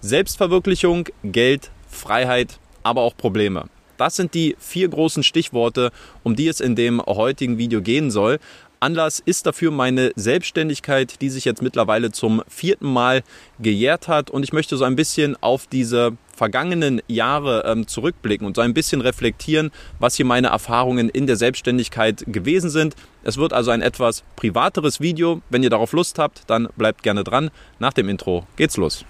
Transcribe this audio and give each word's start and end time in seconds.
Selbstverwirklichung, 0.00 1.08
Geld, 1.22 1.70
Freiheit, 1.88 2.58
aber 2.82 3.02
auch 3.02 3.16
Probleme. 3.16 3.66
Das 3.98 4.16
sind 4.16 4.32
die 4.32 4.56
vier 4.58 4.88
großen 4.88 5.22
Stichworte, 5.22 5.90
um 6.22 6.34
die 6.34 6.48
es 6.48 6.60
in 6.60 6.74
dem 6.74 7.02
heutigen 7.02 7.58
Video 7.58 7.82
gehen 7.82 8.10
soll. 8.10 8.38
Anlass 8.82 9.20
ist 9.20 9.44
dafür 9.44 9.70
meine 9.70 10.10
Selbstständigkeit, 10.16 11.20
die 11.20 11.28
sich 11.28 11.44
jetzt 11.44 11.60
mittlerweile 11.60 12.12
zum 12.12 12.42
vierten 12.48 12.90
Mal 12.90 13.22
gejährt 13.58 14.08
hat. 14.08 14.30
Und 14.30 14.42
ich 14.42 14.54
möchte 14.54 14.78
so 14.78 14.84
ein 14.84 14.96
bisschen 14.96 15.36
auf 15.42 15.66
diese 15.66 16.16
vergangenen 16.34 17.02
Jahre 17.06 17.64
ähm, 17.66 17.86
zurückblicken 17.86 18.46
und 18.46 18.56
so 18.56 18.62
ein 18.62 18.72
bisschen 18.72 19.02
reflektieren, 19.02 19.70
was 19.98 20.14
hier 20.14 20.24
meine 20.24 20.48
Erfahrungen 20.48 21.10
in 21.10 21.26
der 21.26 21.36
Selbstständigkeit 21.36 22.24
gewesen 22.26 22.70
sind. 22.70 22.94
Es 23.22 23.36
wird 23.36 23.52
also 23.52 23.70
ein 23.70 23.82
etwas 23.82 24.24
privateres 24.36 24.98
Video. 24.98 25.42
Wenn 25.50 25.62
ihr 25.62 25.68
darauf 25.68 25.92
Lust 25.92 26.18
habt, 26.18 26.44
dann 26.46 26.68
bleibt 26.78 27.02
gerne 27.02 27.22
dran. 27.22 27.50
Nach 27.78 27.92
dem 27.92 28.08
Intro 28.08 28.46
geht's 28.56 28.78
los. 28.78 29.04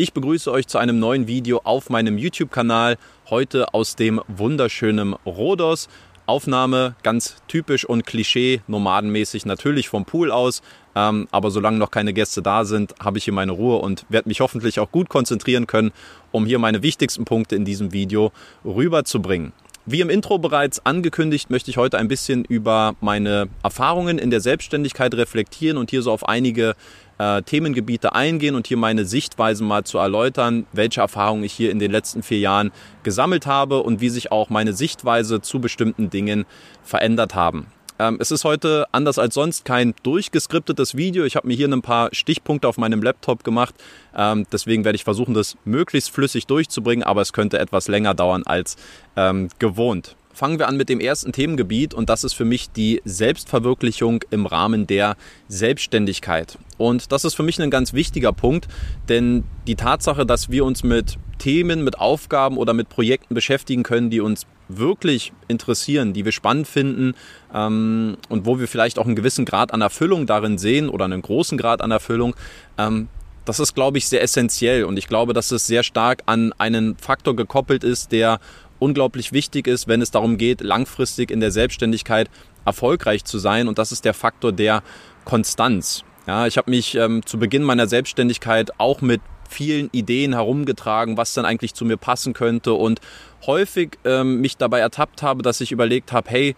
Ich 0.00 0.12
begrüße 0.12 0.52
euch 0.52 0.68
zu 0.68 0.78
einem 0.78 1.00
neuen 1.00 1.26
Video 1.26 1.62
auf 1.64 1.90
meinem 1.90 2.18
YouTube-Kanal. 2.18 2.98
Heute 3.30 3.74
aus 3.74 3.96
dem 3.96 4.20
wunderschönen 4.28 5.14
Rhodos. 5.26 5.88
Aufnahme 6.24 6.94
ganz 7.02 7.34
typisch 7.48 7.84
und 7.84 8.06
klischee, 8.06 8.60
nomadenmäßig 8.68 9.44
natürlich 9.44 9.88
vom 9.88 10.04
Pool 10.04 10.30
aus. 10.30 10.62
Ähm, 10.94 11.26
aber 11.32 11.50
solange 11.50 11.78
noch 11.78 11.90
keine 11.90 12.12
Gäste 12.12 12.42
da 12.42 12.64
sind, 12.64 12.94
habe 13.00 13.18
ich 13.18 13.24
hier 13.24 13.34
meine 13.34 13.50
Ruhe 13.50 13.78
und 13.78 14.06
werde 14.08 14.28
mich 14.28 14.40
hoffentlich 14.40 14.78
auch 14.78 14.92
gut 14.92 15.08
konzentrieren 15.08 15.66
können, 15.66 15.90
um 16.30 16.46
hier 16.46 16.60
meine 16.60 16.84
wichtigsten 16.84 17.24
Punkte 17.24 17.56
in 17.56 17.64
diesem 17.64 17.92
Video 17.92 18.30
rüberzubringen. 18.64 19.52
Wie 19.90 20.02
im 20.02 20.10
Intro 20.10 20.36
bereits 20.36 20.84
angekündigt, 20.84 21.48
möchte 21.48 21.70
ich 21.70 21.78
heute 21.78 21.96
ein 21.96 22.08
bisschen 22.08 22.44
über 22.44 22.94
meine 23.00 23.48
Erfahrungen 23.62 24.18
in 24.18 24.28
der 24.30 24.42
Selbstständigkeit 24.42 25.14
reflektieren 25.14 25.78
und 25.78 25.88
hier 25.88 26.02
so 26.02 26.12
auf 26.12 26.28
einige 26.28 26.74
äh, 27.16 27.40
Themengebiete 27.40 28.14
eingehen 28.14 28.54
und 28.54 28.66
hier 28.66 28.76
meine 28.76 29.06
Sichtweisen 29.06 29.66
mal 29.66 29.84
zu 29.84 29.96
erläutern, 29.96 30.66
welche 30.74 31.00
Erfahrungen 31.00 31.42
ich 31.42 31.54
hier 31.54 31.70
in 31.70 31.78
den 31.78 31.90
letzten 31.90 32.22
vier 32.22 32.38
Jahren 32.38 32.70
gesammelt 33.02 33.46
habe 33.46 33.82
und 33.82 34.02
wie 34.02 34.10
sich 34.10 34.30
auch 34.30 34.50
meine 34.50 34.74
Sichtweise 34.74 35.40
zu 35.40 35.58
bestimmten 35.58 36.10
Dingen 36.10 36.44
verändert 36.82 37.34
haben. 37.34 37.68
Ähm, 37.98 38.18
es 38.20 38.30
ist 38.30 38.44
heute 38.44 38.86
anders 38.92 39.18
als 39.18 39.34
sonst 39.34 39.64
kein 39.64 39.94
durchgeskriptetes 40.02 40.96
Video. 40.96 41.24
Ich 41.24 41.36
habe 41.36 41.48
mir 41.48 41.54
hier 41.54 41.68
ein 41.68 41.82
paar 41.82 42.10
Stichpunkte 42.12 42.68
auf 42.68 42.78
meinem 42.78 43.02
Laptop 43.02 43.42
gemacht. 43.44 43.74
Ähm, 44.16 44.46
deswegen 44.52 44.84
werde 44.84 44.96
ich 44.96 45.04
versuchen, 45.04 45.34
das 45.34 45.56
möglichst 45.64 46.10
flüssig 46.10 46.46
durchzubringen, 46.46 47.02
aber 47.02 47.22
es 47.22 47.32
könnte 47.32 47.58
etwas 47.58 47.88
länger 47.88 48.14
dauern 48.14 48.44
als 48.44 48.76
ähm, 49.16 49.48
gewohnt. 49.58 50.16
Fangen 50.38 50.60
wir 50.60 50.68
an 50.68 50.76
mit 50.76 50.88
dem 50.88 51.00
ersten 51.00 51.32
Themengebiet 51.32 51.94
und 51.94 52.08
das 52.08 52.22
ist 52.22 52.32
für 52.32 52.44
mich 52.44 52.70
die 52.70 53.02
Selbstverwirklichung 53.04 54.22
im 54.30 54.46
Rahmen 54.46 54.86
der 54.86 55.16
Selbstständigkeit. 55.48 56.58
Und 56.76 57.10
das 57.10 57.24
ist 57.24 57.34
für 57.34 57.42
mich 57.42 57.60
ein 57.60 57.72
ganz 57.72 57.92
wichtiger 57.92 58.32
Punkt, 58.32 58.68
denn 59.08 59.42
die 59.66 59.74
Tatsache, 59.74 60.24
dass 60.24 60.48
wir 60.48 60.64
uns 60.64 60.84
mit 60.84 61.18
Themen, 61.38 61.82
mit 61.82 61.98
Aufgaben 61.98 62.56
oder 62.56 62.72
mit 62.72 62.88
Projekten 62.88 63.34
beschäftigen 63.34 63.82
können, 63.82 64.10
die 64.10 64.20
uns 64.20 64.46
wirklich 64.68 65.32
interessieren, 65.48 66.12
die 66.12 66.24
wir 66.24 66.30
spannend 66.30 66.68
finden 66.68 67.14
ähm, 67.52 68.16
und 68.28 68.46
wo 68.46 68.60
wir 68.60 68.68
vielleicht 68.68 69.00
auch 69.00 69.06
einen 69.06 69.16
gewissen 69.16 69.44
Grad 69.44 69.74
an 69.74 69.80
Erfüllung 69.80 70.26
darin 70.26 70.56
sehen 70.56 70.88
oder 70.88 71.06
einen 71.06 71.20
großen 71.20 71.58
Grad 71.58 71.82
an 71.82 71.90
Erfüllung, 71.90 72.36
ähm, 72.78 73.08
das 73.48 73.60
ist, 73.60 73.74
glaube 73.74 73.96
ich, 73.96 74.06
sehr 74.06 74.22
essentiell 74.22 74.84
und 74.84 74.98
ich 74.98 75.08
glaube, 75.08 75.32
dass 75.32 75.50
es 75.52 75.66
sehr 75.66 75.82
stark 75.82 76.22
an 76.26 76.52
einen 76.58 76.96
Faktor 76.98 77.34
gekoppelt 77.34 77.82
ist, 77.82 78.12
der 78.12 78.40
unglaublich 78.78 79.32
wichtig 79.32 79.66
ist, 79.66 79.88
wenn 79.88 80.02
es 80.02 80.10
darum 80.10 80.38
geht, 80.38 80.60
langfristig 80.60 81.30
in 81.30 81.40
der 81.40 81.50
Selbstständigkeit 81.50 82.30
erfolgreich 82.64 83.24
zu 83.24 83.38
sein. 83.38 83.68
Und 83.68 83.78
das 83.78 83.92
ist 83.92 84.04
der 84.04 84.14
Faktor 84.14 84.52
der 84.52 84.82
Konstanz. 85.24 86.04
Ja, 86.26 86.46
ich 86.46 86.58
habe 86.58 86.70
mich 86.70 86.94
ähm, 86.94 87.24
zu 87.24 87.38
Beginn 87.38 87.62
meiner 87.62 87.86
Selbstständigkeit 87.86 88.78
auch 88.78 89.00
mit 89.00 89.20
vielen 89.48 89.88
Ideen 89.92 90.34
herumgetragen, 90.34 91.16
was 91.16 91.32
dann 91.32 91.46
eigentlich 91.46 91.74
zu 91.74 91.84
mir 91.84 91.96
passen 91.96 92.34
könnte 92.34 92.74
und 92.74 93.00
häufig 93.46 93.98
ähm, 94.04 94.40
mich 94.40 94.58
dabei 94.58 94.80
ertappt 94.80 95.22
habe, 95.22 95.42
dass 95.42 95.60
ich 95.62 95.72
überlegt 95.72 96.12
habe, 96.12 96.28
hey, 96.30 96.56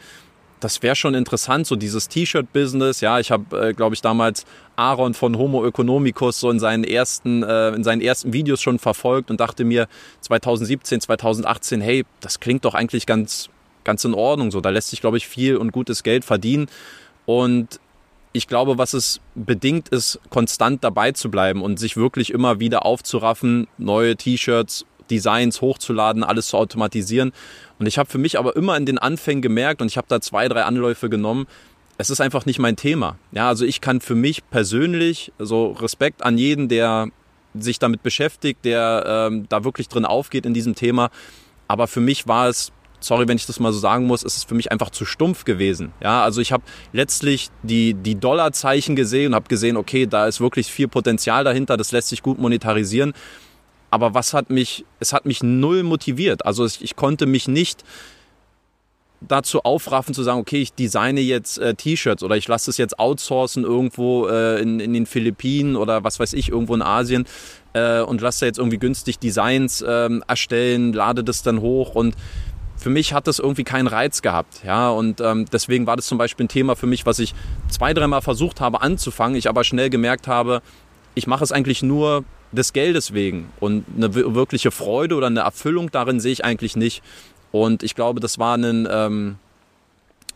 das 0.61 0.83
wäre 0.83 0.95
schon 0.95 1.15
interessant, 1.15 1.67
so 1.67 1.75
dieses 1.75 2.09
T-Shirt-Business. 2.09 3.01
Ja, 3.01 3.19
ich 3.19 3.31
habe, 3.31 3.69
äh, 3.69 3.73
glaube 3.73 3.95
ich, 3.95 4.03
damals 4.03 4.45
Aaron 4.77 5.15
von 5.15 5.37
Homo 5.37 5.67
Economicus 5.67 6.39
so 6.39 6.51
in 6.51 6.61
seinen 6.61 6.85
ersten, 6.85 7.43
äh, 7.43 7.71
in 7.71 7.83
seinen 7.83 8.03
ersten 8.03 8.33
Videos 8.33 8.61
schon 8.61 8.79
verfolgt 8.79 9.31
und 9.31 9.41
dachte 9.41 9.65
mir 9.65 9.89
2017, 10.21 11.01
2018, 11.01 11.81
hey, 11.81 12.05
das 12.21 12.41
klingt 12.41 12.65
doch 12.65 12.75
eigentlich 12.75 13.07
ganz, 13.07 13.49
ganz 13.85 14.05
in 14.05 14.15
Ordnung. 14.15 14.51
So, 14.51 14.61
da 14.61 14.71
lässt 14.71 14.91
sich, 14.91 15.01
glaube 15.01 15.17
ich, 15.17 15.27
viel 15.27 15.57
und 15.57 15.73
gutes 15.73 16.03
Geld 16.03 16.25
verdienen. 16.25 16.69
Und 17.25 17.81
ich 18.33 18.47
glaube, 18.47 18.79
was 18.79 18.93
es 18.93 19.21
bedingt, 19.35 19.89
ist, 19.89 20.21
konstant 20.31 20.85
dabei 20.85 21.13
zu 21.13 21.31
bleiben 21.31 21.63
und 21.63 21.79
sich 21.79 21.97
wirklich 21.97 22.31
immer 22.31 22.61
wieder 22.61 22.87
aufzuraffen, 22.87 23.67
neue 23.79 24.17
T-Shirts, 24.17 24.85
Designs 25.11 25.61
hochzuladen, 25.61 26.25
alles 26.25 26.49
zu 26.49 26.57
automatisieren. 26.57 27.33
Und 27.79 27.87
ich 27.87 27.99
habe 27.99 28.09
für 28.09 28.19
mich 28.19 28.39
aber 28.39 28.57
immer 28.57 28.77
in 28.77 28.87
den 28.87 28.99
Anfängen 28.99 29.43
gemerkt, 29.43 29.83
und 29.83 29.89
ich 29.89 29.97
habe 29.97 30.07
da 30.09 30.21
zwei, 30.21 30.49
drei 30.49 30.63
Anläufe 30.65 31.11
genommen, 31.11 31.47
es 31.99 32.09
ist 32.09 32.21
einfach 32.21 32.47
nicht 32.47 32.59
mein 32.59 32.77
Thema. 32.77 33.19
Ja, 33.33 33.49
also 33.49 33.67
ich 33.67 33.83
kann 33.83 34.01
für 34.01 34.15
mich 34.15 34.49
persönlich, 34.49 35.33
so 35.39 35.73
Respekt 35.73 36.23
an 36.23 36.39
jeden, 36.39 36.69
der 36.69 37.09
sich 37.55 37.79
damit 37.79 38.03
beschäftigt, 38.03 38.65
der 38.65 39.05
ähm, 39.07 39.47
da 39.49 39.65
wirklich 39.65 39.89
drin 39.89 40.07
aufgeht 40.07 40.47
in 40.47 40.55
diesem 40.55 40.75
Thema. 40.75 41.11
Aber 41.69 41.87
für 41.87 42.01
mich 42.01 42.27
war 42.27 42.49
es, 42.49 42.73
sorry, 43.01 43.29
wenn 43.29 43.37
ich 43.37 43.47
das 43.47 43.61
mal 43.61 43.73
so 43.73 43.79
sagen 43.79 44.07
muss, 44.07 44.23
ist 44.23 44.37
es 44.37 44.45
für 44.45 44.55
mich 44.55 44.73
einfach 44.73 44.91
zu 44.91 45.05
stumpf 45.05 45.45
gewesen. 45.45 45.93
Ja, 46.03 46.23
also 46.23 46.41
ich 46.41 46.53
habe 46.53 46.63
letztlich 46.93 47.51
die, 47.63 47.95
die 47.95 48.15
Dollarzeichen 48.15 48.97
gesehen 48.97 49.29
und 49.29 49.35
habe 49.35 49.49
gesehen, 49.49 49.77
okay, 49.77 50.07
da 50.07 50.27
ist 50.27 50.41
wirklich 50.41 50.69
viel 50.73 50.89
Potenzial 50.89 51.45
dahinter, 51.45 51.77
das 51.77 51.93
lässt 51.93 52.09
sich 52.09 52.23
gut 52.23 52.39
monetarisieren. 52.39 53.13
Aber 53.91 54.15
was 54.15 54.35
hat 54.35 54.51
mich, 54.51 54.85
es 55.01 55.13
hat 55.13 55.27
mich 55.27 55.43
null 55.43 55.83
motiviert. 55.83 56.47
Also 56.47 56.65
ich, 56.65 56.83
ich 56.83 56.97
konnte 56.97 57.27
mich 57.27 57.49
nicht 57.49 57.85
dazu 59.21 59.61
aufraffen 59.63 60.15
zu 60.15 60.23
sagen, 60.23 60.41
okay, 60.41 60.63
ich 60.63 60.73
designe 60.73 61.21
jetzt 61.21 61.59
äh, 61.59 61.75
T-Shirts 61.75 62.23
oder 62.23 62.37
ich 62.37 62.49
lasse 62.49 62.71
es 62.71 62.79
jetzt 62.79 62.99
outsourcen 62.99 63.65
irgendwo 63.65 64.29
äh, 64.29 64.61
in, 64.63 64.81
in 64.81 64.95
den 64.95 65.07
Philippinen 65.07 65.77
oder 65.77 66.05
was 66.05 66.19
weiß 66.19 66.33
ich, 66.33 66.49
irgendwo 66.49 66.75
in 66.75 66.83
Asien 66.83 67.27
äh, 67.75 68.01
und 68.01 68.21
lasse 68.21 68.47
jetzt 68.47 68.59
irgendwie 68.59 68.79
günstig 68.79 69.19
Designs 69.19 69.85
ähm, 69.87 70.25
erstellen, 70.27 70.93
lade 70.93 71.23
das 71.23 71.43
dann 71.43 71.61
hoch 71.61 71.95
und 71.95 72.17
für 72.77 72.89
mich 72.89 73.13
hat 73.13 73.27
das 73.27 73.39
irgendwie 73.39 73.65
keinen 73.65 73.89
Reiz 73.89 74.23
gehabt. 74.23 74.63
Ja, 74.65 74.89
und 74.89 75.21
ähm, 75.21 75.45
deswegen 75.53 75.87
war 75.87 75.97
das 75.97 76.07
zum 76.07 76.17
Beispiel 76.17 76.47
ein 76.47 76.49
Thema 76.49 76.77
für 76.77 76.87
mich, 76.87 77.05
was 77.05 77.19
ich 77.19 77.35
zwei, 77.69 77.93
dreimal 77.93 78.23
versucht 78.23 78.63
habe 78.63 78.81
anzufangen, 78.81 79.37
ich 79.37 79.51
aber 79.51 79.65
schnell 79.65 79.91
gemerkt 79.91 80.29
habe, 80.29 80.63
ich 81.15 81.27
mache 81.27 81.45
es 81.45 81.53
eigentlich 81.53 81.83
nur 81.83 82.25
des 82.53 82.73
Geldes 82.73 83.15
wegen. 83.15 83.49
Und 83.61 83.85
eine 83.97 84.15
wirkliche 84.15 84.71
Freude 84.71 85.15
oder 85.15 85.29
eine 85.29 85.41
Erfüllung 85.41 85.91
darin 85.91 86.21
sehe 86.21 86.33
ich 86.33 86.45
eigentlich 86.45 86.77
nicht. 86.77 87.03
Und 87.53 87.83
ich 87.83 87.95
glaube, 87.95 88.21
das 88.21 88.39
war 88.39 88.57
ein, 88.57 88.89
ähm, 88.91 89.37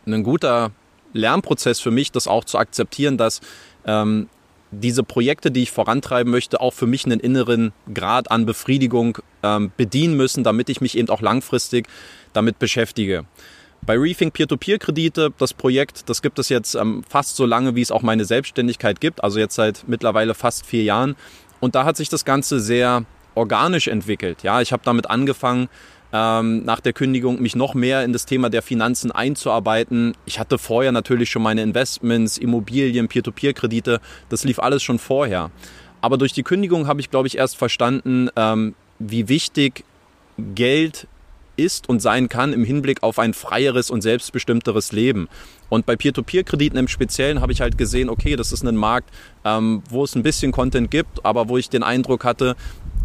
ein 0.06 0.22
guter 0.22 0.70
Lernprozess 1.12 1.80
für 1.80 1.90
mich, 1.90 2.12
das 2.12 2.26
auch 2.26 2.44
zu 2.44 2.58
akzeptieren, 2.58 3.16
dass 3.16 3.40
ähm, 3.86 4.28
diese 4.70 5.02
Projekte, 5.04 5.50
die 5.50 5.62
ich 5.62 5.70
vorantreiben 5.70 6.30
möchte, 6.30 6.60
auch 6.60 6.72
für 6.72 6.86
mich 6.86 7.04
einen 7.04 7.20
inneren 7.20 7.72
Grad 7.92 8.30
an 8.30 8.46
Befriedigung 8.46 9.18
ähm, 9.42 9.70
bedienen 9.76 10.16
müssen, 10.16 10.44
damit 10.44 10.68
ich 10.68 10.80
mich 10.80 10.98
eben 10.98 11.08
auch 11.08 11.20
langfristig 11.20 11.86
damit 12.32 12.58
beschäftige. 12.58 13.24
Bei 13.86 13.98
Rethink 13.98 14.32
Peer-to-Peer-Kredite, 14.32 15.32
das 15.38 15.52
Projekt, 15.52 16.08
das 16.08 16.22
gibt 16.22 16.38
es 16.38 16.48
jetzt 16.48 16.74
ähm, 16.74 17.04
fast 17.08 17.36
so 17.36 17.44
lange, 17.44 17.74
wie 17.74 17.82
es 17.82 17.90
auch 17.90 18.00
meine 18.00 18.24
Selbstständigkeit 18.24 19.00
gibt, 19.00 19.22
also 19.22 19.38
jetzt 19.38 19.54
seit 19.54 19.84
mittlerweile 19.86 20.34
fast 20.34 20.64
vier 20.64 20.84
Jahren. 20.84 21.16
Und 21.64 21.74
da 21.74 21.86
hat 21.86 21.96
sich 21.96 22.10
das 22.10 22.26
Ganze 22.26 22.60
sehr 22.60 23.06
organisch 23.34 23.88
entwickelt. 23.88 24.42
Ja, 24.42 24.60
ich 24.60 24.70
habe 24.70 24.82
damit 24.84 25.08
angefangen, 25.08 25.70
ähm, 26.12 26.62
nach 26.62 26.80
der 26.80 26.92
Kündigung 26.92 27.40
mich 27.40 27.56
noch 27.56 27.72
mehr 27.72 28.04
in 28.04 28.12
das 28.12 28.26
Thema 28.26 28.50
der 28.50 28.60
Finanzen 28.60 29.10
einzuarbeiten. 29.10 30.14
Ich 30.26 30.38
hatte 30.38 30.58
vorher 30.58 30.92
natürlich 30.92 31.30
schon 31.30 31.42
meine 31.42 31.62
Investments, 31.62 32.36
Immobilien, 32.36 33.08
Peer-to-Peer-Kredite. 33.08 34.02
Das 34.28 34.44
lief 34.44 34.58
alles 34.58 34.82
schon 34.82 34.98
vorher. 34.98 35.50
Aber 36.02 36.18
durch 36.18 36.34
die 36.34 36.42
Kündigung 36.42 36.86
habe 36.86 37.00
ich, 37.00 37.10
glaube 37.10 37.28
ich, 37.28 37.38
erst 37.38 37.56
verstanden, 37.56 38.28
ähm, 38.36 38.74
wie 38.98 39.30
wichtig 39.30 39.84
Geld 40.54 41.06
ist 41.56 41.88
und 41.88 42.00
sein 42.00 42.28
kann 42.28 42.52
im 42.52 42.64
Hinblick 42.64 43.02
auf 43.02 43.18
ein 43.18 43.34
freieres 43.34 43.90
und 43.90 44.02
selbstbestimmteres 44.02 44.92
Leben. 44.92 45.28
Und 45.68 45.86
bei 45.86 45.96
Peer-to-Peer-Krediten 45.96 46.76
im 46.76 46.88
Speziellen 46.88 47.40
habe 47.40 47.52
ich 47.52 47.60
halt 47.60 47.78
gesehen, 47.78 48.08
okay, 48.08 48.36
das 48.36 48.52
ist 48.52 48.64
ein 48.64 48.76
Markt, 48.76 49.10
ähm, 49.44 49.82
wo 49.88 50.04
es 50.04 50.14
ein 50.14 50.22
bisschen 50.22 50.52
Content 50.52 50.90
gibt, 50.90 51.24
aber 51.24 51.48
wo 51.48 51.56
ich 51.56 51.68
den 51.68 51.82
Eindruck 51.82 52.24
hatte, 52.24 52.56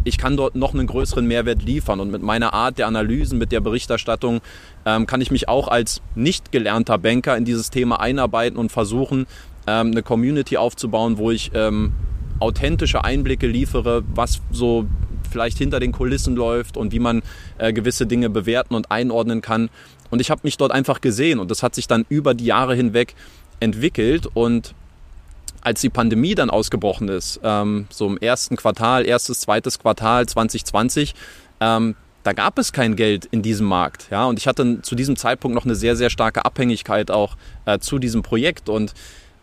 ich 0.04 0.18
kann 0.18 0.36
dort 0.36 0.54
noch 0.54 0.72
einen 0.72 0.86
größeren 0.86 1.26
Mehrwert 1.26 1.62
liefern. 1.62 2.00
Und 2.00 2.10
mit 2.10 2.22
meiner 2.22 2.54
Art 2.54 2.78
der 2.78 2.86
Analysen, 2.86 3.38
mit 3.38 3.52
der 3.52 3.60
Berichterstattung, 3.60 4.40
ähm, 4.86 5.06
kann 5.06 5.20
ich 5.20 5.30
mich 5.30 5.48
auch 5.48 5.68
als 5.68 6.00
nicht 6.14 6.52
gelernter 6.52 6.98
Banker 6.98 7.36
in 7.36 7.44
dieses 7.44 7.70
Thema 7.70 8.00
einarbeiten 8.00 8.58
und 8.58 8.72
versuchen, 8.72 9.26
ähm, 9.66 9.90
eine 9.90 10.02
Community 10.02 10.56
aufzubauen, 10.56 11.18
wo 11.18 11.30
ich 11.30 11.50
ähm, 11.54 11.92
authentische 12.38 13.04
Einblicke 13.04 13.46
liefere, 13.46 14.02
was 14.14 14.40
so 14.50 14.86
vielleicht 15.30 15.58
hinter 15.58 15.80
den 15.80 15.92
Kulissen 15.92 16.36
läuft 16.36 16.76
und 16.76 16.92
wie 16.92 16.98
man 16.98 17.22
äh, 17.58 17.72
gewisse 17.72 18.06
Dinge 18.06 18.30
bewerten 18.30 18.74
und 18.74 18.90
einordnen 18.90 19.40
kann. 19.40 19.70
Und 20.10 20.20
ich 20.20 20.30
habe 20.30 20.40
mich 20.44 20.56
dort 20.56 20.72
einfach 20.72 21.00
gesehen 21.00 21.38
und 21.38 21.50
das 21.50 21.62
hat 21.62 21.74
sich 21.74 21.86
dann 21.86 22.04
über 22.08 22.34
die 22.34 22.46
Jahre 22.46 22.74
hinweg 22.74 23.14
entwickelt 23.60 24.26
und 24.34 24.74
als 25.62 25.80
die 25.80 25.90
Pandemie 25.90 26.34
dann 26.34 26.50
ausgebrochen 26.50 27.08
ist, 27.08 27.40
ähm, 27.42 27.86
so 27.90 28.06
im 28.06 28.16
ersten 28.18 28.56
Quartal, 28.56 29.06
erstes, 29.06 29.40
zweites 29.40 29.78
Quartal 29.78 30.26
2020, 30.26 31.14
ähm, 31.60 31.96
da 32.22 32.32
gab 32.32 32.58
es 32.58 32.72
kein 32.72 32.96
Geld 32.96 33.26
in 33.26 33.42
diesem 33.42 33.66
Markt. 33.66 34.08
Ja? 34.10 34.26
Und 34.26 34.38
ich 34.38 34.46
hatte 34.46 34.82
zu 34.82 34.94
diesem 34.94 35.16
Zeitpunkt 35.16 35.54
noch 35.54 35.64
eine 35.64 35.74
sehr, 35.74 35.96
sehr 35.96 36.10
starke 36.10 36.44
Abhängigkeit 36.44 37.10
auch 37.10 37.36
äh, 37.64 37.78
zu 37.78 37.98
diesem 37.98 38.22
Projekt. 38.22 38.68
Und 38.68 38.94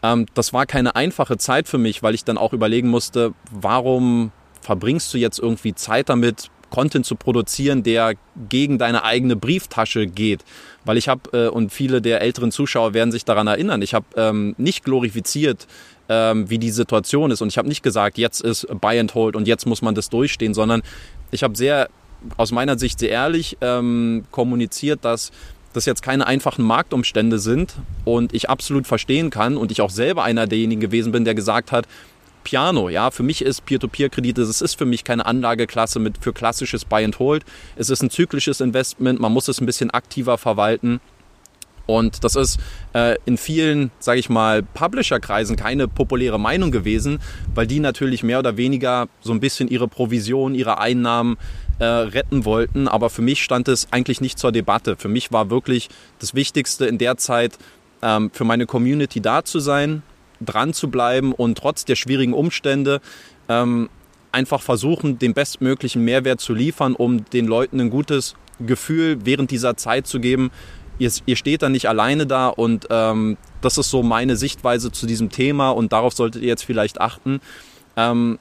ähm, 0.04 0.25
das 0.34 0.54
war 0.54 0.66
keine 0.66 0.95
einfache 0.95 1.38
Zeit 1.38 1.68
für 1.68 1.78
mich, 1.78 2.04
weil 2.04 2.13
ich 2.13 2.24
dann 2.24 2.38
auch 2.38 2.54
überlegen 2.54 2.89
musste, 2.89 3.34
warum 3.51 4.31
verbringst 4.68 5.14
du 5.14 5.18
jetzt 5.18 5.40
irgendwie 5.40 5.74
Zeit 5.74 6.10
damit, 6.10 6.52
Content 6.69 7.06
zu 7.06 7.16
produzieren, 7.16 7.84
der 7.84 8.16
gegen 8.50 8.78
deine 8.78 9.06
eigene 9.06 9.38
Brieftasche 9.38 10.06
geht. 10.08 10.44
Weil 10.84 10.98
ich 10.98 11.08
habe, 11.08 11.22
äh, 11.31 11.48
und 11.48 11.72
viele 11.72 12.02
der 12.02 12.19
älteren 12.19 12.52
Zuschauer 12.52 12.94
werden 12.94 13.14
sich 13.14 13.24
daran 13.24 13.48
erinnern, 13.48 13.81
ich 13.81 13.94
habe 13.94 14.06
ähm, 14.18 14.56
nicht 14.58 14.84
glorifiziert, 14.84 15.68
ähm, 16.10 16.50
wie 16.50 16.60
die 16.60 16.72
Situation 16.72 17.31
ist. 17.31 17.42
Und 17.42 17.48
ich 17.48 17.58
habe 17.58 17.69
nicht 17.69 17.81
gesagt, 17.81 18.18
jetzt 18.18 18.42
ist 18.42 18.68
Buy 18.81 19.00
and 19.00 19.16
Hold 19.16 19.38
und 19.38 19.48
jetzt 19.48 19.66
muss 19.66 19.81
man 19.81 19.96
das 19.96 20.10
durchstehen, 20.10 20.54
sondern 20.54 20.81
ich 21.31 21.44
habe 21.44 21.56
sehr, 21.56 21.88
aus 22.36 22.52
meiner 22.52 22.78
Sicht 22.78 23.00
sehr 23.00 23.12
ehrlich 23.12 23.58
ähm, 23.62 24.25
kommuniziert, 24.31 25.06
dass 25.06 25.31
das 25.72 25.86
jetzt 25.86 26.02
keine 26.02 26.28
einfachen 26.28 26.66
Marktumstände 26.66 27.40
sind 27.40 27.75
und 28.04 28.34
ich 28.34 28.50
absolut 28.50 28.86
verstehen 28.86 29.30
kann 29.30 29.56
und 29.56 29.72
ich 29.72 29.80
auch 29.80 29.92
selber 29.92 30.25
einer 30.25 30.46
derjenigen 30.46 30.81
gewesen 30.81 31.13
bin, 31.13 31.24
der 31.24 31.36
gesagt 31.36 31.72
hat, 31.72 31.88
Piano, 32.48 32.88
ja, 32.88 33.12
für 33.12 33.24
mich 33.24 33.42
ist 33.42 33.66
Peer-to-Peer-Kredite, 33.66 34.42
es 34.42 34.62
ist 34.62 34.76
für 34.76 34.86
mich 34.86 35.04
keine 35.04 35.26
Anlageklasse 35.26 36.00
mit, 36.00 36.18
für 36.18 36.32
klassisches 36.32 36.86
Buy 36.86 37.04
and 37.04 37.20
Hold. 37.20 37.44
Es 37.76 37.90
ist 37.90 38.02
ein 38.02 38.10
zyklisches 38.10 38.62
Investment, 38.62 39.20
man 39.20 39.34
muss 39.34 39.50
es 39.50 39.60
ein 39.60 39.66
bisschen 39.66 39.92
aktiver 39.92 40.38
verwalten. 40.38 41.02
Und 41.88 42.24
das 42.24 42.38
ist 42.38 42.58
äh, 42.94 43.18
in 43.26 43.38
vielen, 43.38 43.92
sage 44.00 44.22
ich 44.22 44.30
mal, 44.30 44.64
Publisher-Kreisen 44.64 45.58
keine 45.58 45.90
populäre 45.90 46.40
Meinung 46.40 46.72
gewesen, 46.72 47.20
weil 47.54 47.68
die 47.68 47.82
natürlich 47.82 48.24
mehr 48.24 48.40
oder 48.40 48.56
weniger 48.56 49.10
so 49.20 49.34
ein 49.34 49.42
bisschen 49.42 49.68
ihre 49.68 49.90
Provision, 49.90 50.56
ihre 50.56 50.78
Einnahmen 50.80 51.36
äh, 51.80 51.84
retten 51.84 52.46
wollten. 52.46 52.88
Aber 52.88 53.10
für 53.10 53.22
mich 53.22 53.44
stand 53.44 53.68
es 53.68 53.90
eigentlich 53.92 54.22
nicht 54.22 54.40
zur 54.40 54.54
Debatte. 54.54 54.96
Für 54.96 55.10
mich 55.10 55.34
war 55.34 55.50
wirklich 55.50 55.90
das 56.20 56.34
Wichtigste 56.34 56.86
in 56.86 56.98
der 56.98 57.18
Zeit, 57.18 57.58
ähm, 58.02 58.32
für 58.32 58.46
meine 58.46 58.68
Community 58.68 59.20
da 59.20 59.44
zu 59.44 59.60
sein, 59.60 60.02
dran 60.42 60.74
zu 60.74 60.89
bleiben 60.89 61.34
und 61.34 61.57
trotz 61.57 61.86
der 61.86 61.95
schwierigen 61.95 62.34
Umstände 62.34 63.01
ähm, 63.50 63.89
einfach 64.31 64.62
versuchen, 64.62 65.19
den 65.19 65.34
bestmöglichen 65.34 66.04
Mehrwert 66.04 66.39
zu 66.39 66.54
liefern, 66.54 66.95
um 66.95 67.25
den 67.30 67.48
Leuten 67.48 67.80
ein 67.80 67.89
gutes 67.89 68.36
Gefühl 68.60 69.19
während 69.25 69.51
dieser 69.51 69.78
Zeit 69.78 70.07
zu 70.07 70.19
geben, 70.19 70.51
ihr, 71.00 71.12
ihr 71.25 71.36
steht 71.36 71.62
da 71.62 71.69
nicht 71.69 71.88
alleine 71.88 72.25
da 72.25 72.48
und 72.48 72.88
ähm, 72.89 73.38
das 73.62 73.78
ist 73.78 73.89
so 73.89 74.04
meine 74.04 74.36
Sichtweise 74.36 74.92
zu 74.92 75.06
diesem 75.06 75.30
Thema 75.30 75.72
und 75.72 75.92
darauf 75.94 76.13
solltet 76.13 76.42
ihr 76.42 76.50
jetzt 76.50 76.63
vielleicht 76.66 77.00
achten. 77.01 77.39
Ähm, 77.95 78.39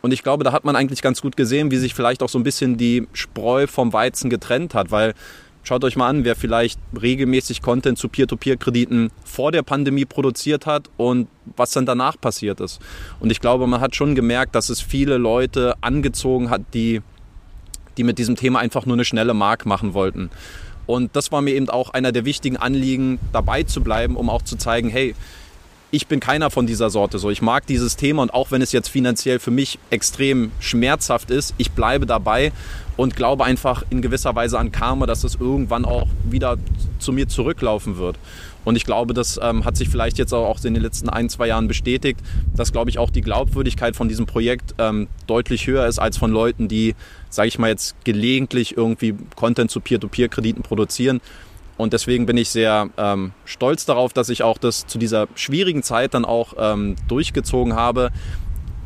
und 0.00 0.12
ich 0.12 0.22
glaube, 0.22 0.44
da 0.44 0.52
hat 0.52 0.64
man 0.64 0.76
eigentlich 0.76 1.02
ganz 1.02 1.20
gut 1.20 1.36
gesehen, 1.36 1.70
wie 1.70 1.76
sich 1.76 1.94
vielleicht 1.94 2.22
auch 2.22 2.28
so 2.28 2.38
ein 2.38 2.44
bisschen 2.44 2.76
die 2.76 3.08
Spreu 3.12 3.66
vom 3.66 3.92
Weizen 3.92 4.30
getrennt 4.30 4.74
hat, 4.74 4.90
weil 4.90 5.14
schaut 5.62 5.84
euch 5.84 5.96
mal 5.96 6.08
an, 6.08 6.24
wer 6.24 6.36
vielleicht 6.36 6.80
regelmäßig 7.00 7.62
Content 7.62 7.98
zu 7.98 8.08
Peer-to-Peer-Krediten 8.08 9.10
vor 9.24 9.52
der 9.52 9.62
Pandemie 9.62 10.04
produziert 10.04 10.66
hat 10.66 10.88
und 10.96 11.28
was 11.56 11.72
dann 11.72 11.86
danach 11.86 12.20
passiert 12.20 12.60
ist. 12.60 12.80
Und 13.20 13.30
ich 13.30 13.40
glaube, 13.40 13.66
man 13.66 13.80
hat 13.80 13.94
schon 13.94 14.14
gemerkt, 14.14 14.54
dass 14.54 14.70
es 14.70 14.80
viele 14.80 15.18
Leute 15.18 15.74
angezogen 15.80 16.50
hat, 16.50 16.62
die, 16.74 17.02
die 17.96 18.04
mit 18.04 18.18
diesem 18.18 18.36
Thema 18.36 18.60
einfach 18.60 18.86
nur 18.86 18.96
eine 18.96 19.04
schnelle 19.04 19.34
Mark 19.34 19.66
machen 19.66 19.94
wollten. 19.94 20.30
Und 20.86 21.14
das 21.14 21.30
war 21.32 21.42
mir 21.42 21.54
eben 21.54 21.68
auch 21.68 21.90
einer 21.90 22.12
der 22.12 22.24
wichtigen 22.24 22.56
Anliegen, 22.56 23.18
dabei 23.32 23.62
zu 23.62 23.82
bleiben, 23.82 24.16
um 24.16 24.30
auch 24.30 24.42
zu 24.42 24.56
zeigen, 24.56 24.88
hey, 24.88 25.14
ich 25.90 26.06
bin 26.06 26.20
keiner 26.20 26.50
von 26.50 26.66
dieser 26.66 26.90
Sorte. 26.90 27.18
So, 27.18 27.30
ich 27.30 27.42
mag 27.42 27.66
dieses 27.66 27.96
Thema 27.96 28.22
und 28.22 28.32
auch 28.32 28.50
wenn 28.50 28.62
es 28.62 28.72
jetzt 28.72 28.88
finanziell 28.88 29.38
für 29.38 29.50
mich 29.50 29.78
extrem 29.90 30.50
schmerzhaft 30.60 31.30
ist, 31.30 31.54
ich 31.58 31.72
bleibe 31.72 32.06
dabei 32.06 32.52
und 32.98 33.14
glaube 33.14 33.44
einfach 33.44 33.84
in 33.90 34.02
gewisser 34.02 34.34
Weise 34.34 34.58
an 34.58 34.72
Karma, 34.72 35.06
dass 35.06 35.22
es 35.22 35.36
irgendwann 35.36 35.84
auch 35.84 36.08
wieder 36.24 36.56
zu 36.98 37.12
mir 37.12 37.28
zurücklaufen 37.28 37.96
wird. 37.96 38.18
Und 38.64 38.74
ich 38.74 38.84
glaube, 38.84 39.14
das 39.14 39.38
ähm, 39.40 39.64
hat 39.64 39.76
sich 39.76 39.88
vielleicht 39.88 40.18
jetzt 40.18 40.34
auch 40.34 40.62
in 40.64 40.74
den 40.74 40.82
letzten 40.82 41.08
ein, 41.08 41.30
zwei 41.30 41.46
Jahren 41.46 41.68
bestätigt, 41.68 42.18
dass, 42.56 42.72
glaube 42.72 42.90
ich, 42.90 42.98
auch 42.98 43.10
die 43.10 43.20
Glaubwürdigkeit 43.20 43.94
von 43.94 44.08
diesem 44.08 44.26
Projekt 44.26 44.74
ähm, 44.78 45.06
deutlich 45.28 45.68
höher 45.68 45.86
ist 45.86 46.00
als 46.00 46.18
von 46.18 46.32
Leuten, 46.32 46.66
die, 46.66 46.96
sage 47.30 47.46
ich 47.46 47.58
mal 47.60 47.70
jetzt, 47.70 47.94
gelegentlich 48.04 48.76
irgendwie 48.76 49.14
Content 49.36 49.70
zu 49.70 49.80
Peer-to-Peer-Krediten 49.80 50.62
produzieren. 50.62 51.20
Und 51.76 51.92
deswegen 51.92 52.26
bin 52.26 52.36
ich 52.36 52.48
sehr 52.48 52.90
ähm, 52.98 53.30
stolz 53.44 53.86
darauf, 53.86 54.12
dass 54.12 54.28
ich 54.28 54.42
auch 54.42 54.58
das 54.58 54.88
zu 54.88 54.98
dieser 54.98 55.28
schwierigen 55.36 55.84
Zeit 55.84 56.14
dann 56.14 56.24
auch 56.24 56.54
ähm, 56.58 56.96
durchgezogen 57.06 57.76
habe. 57.76 58.10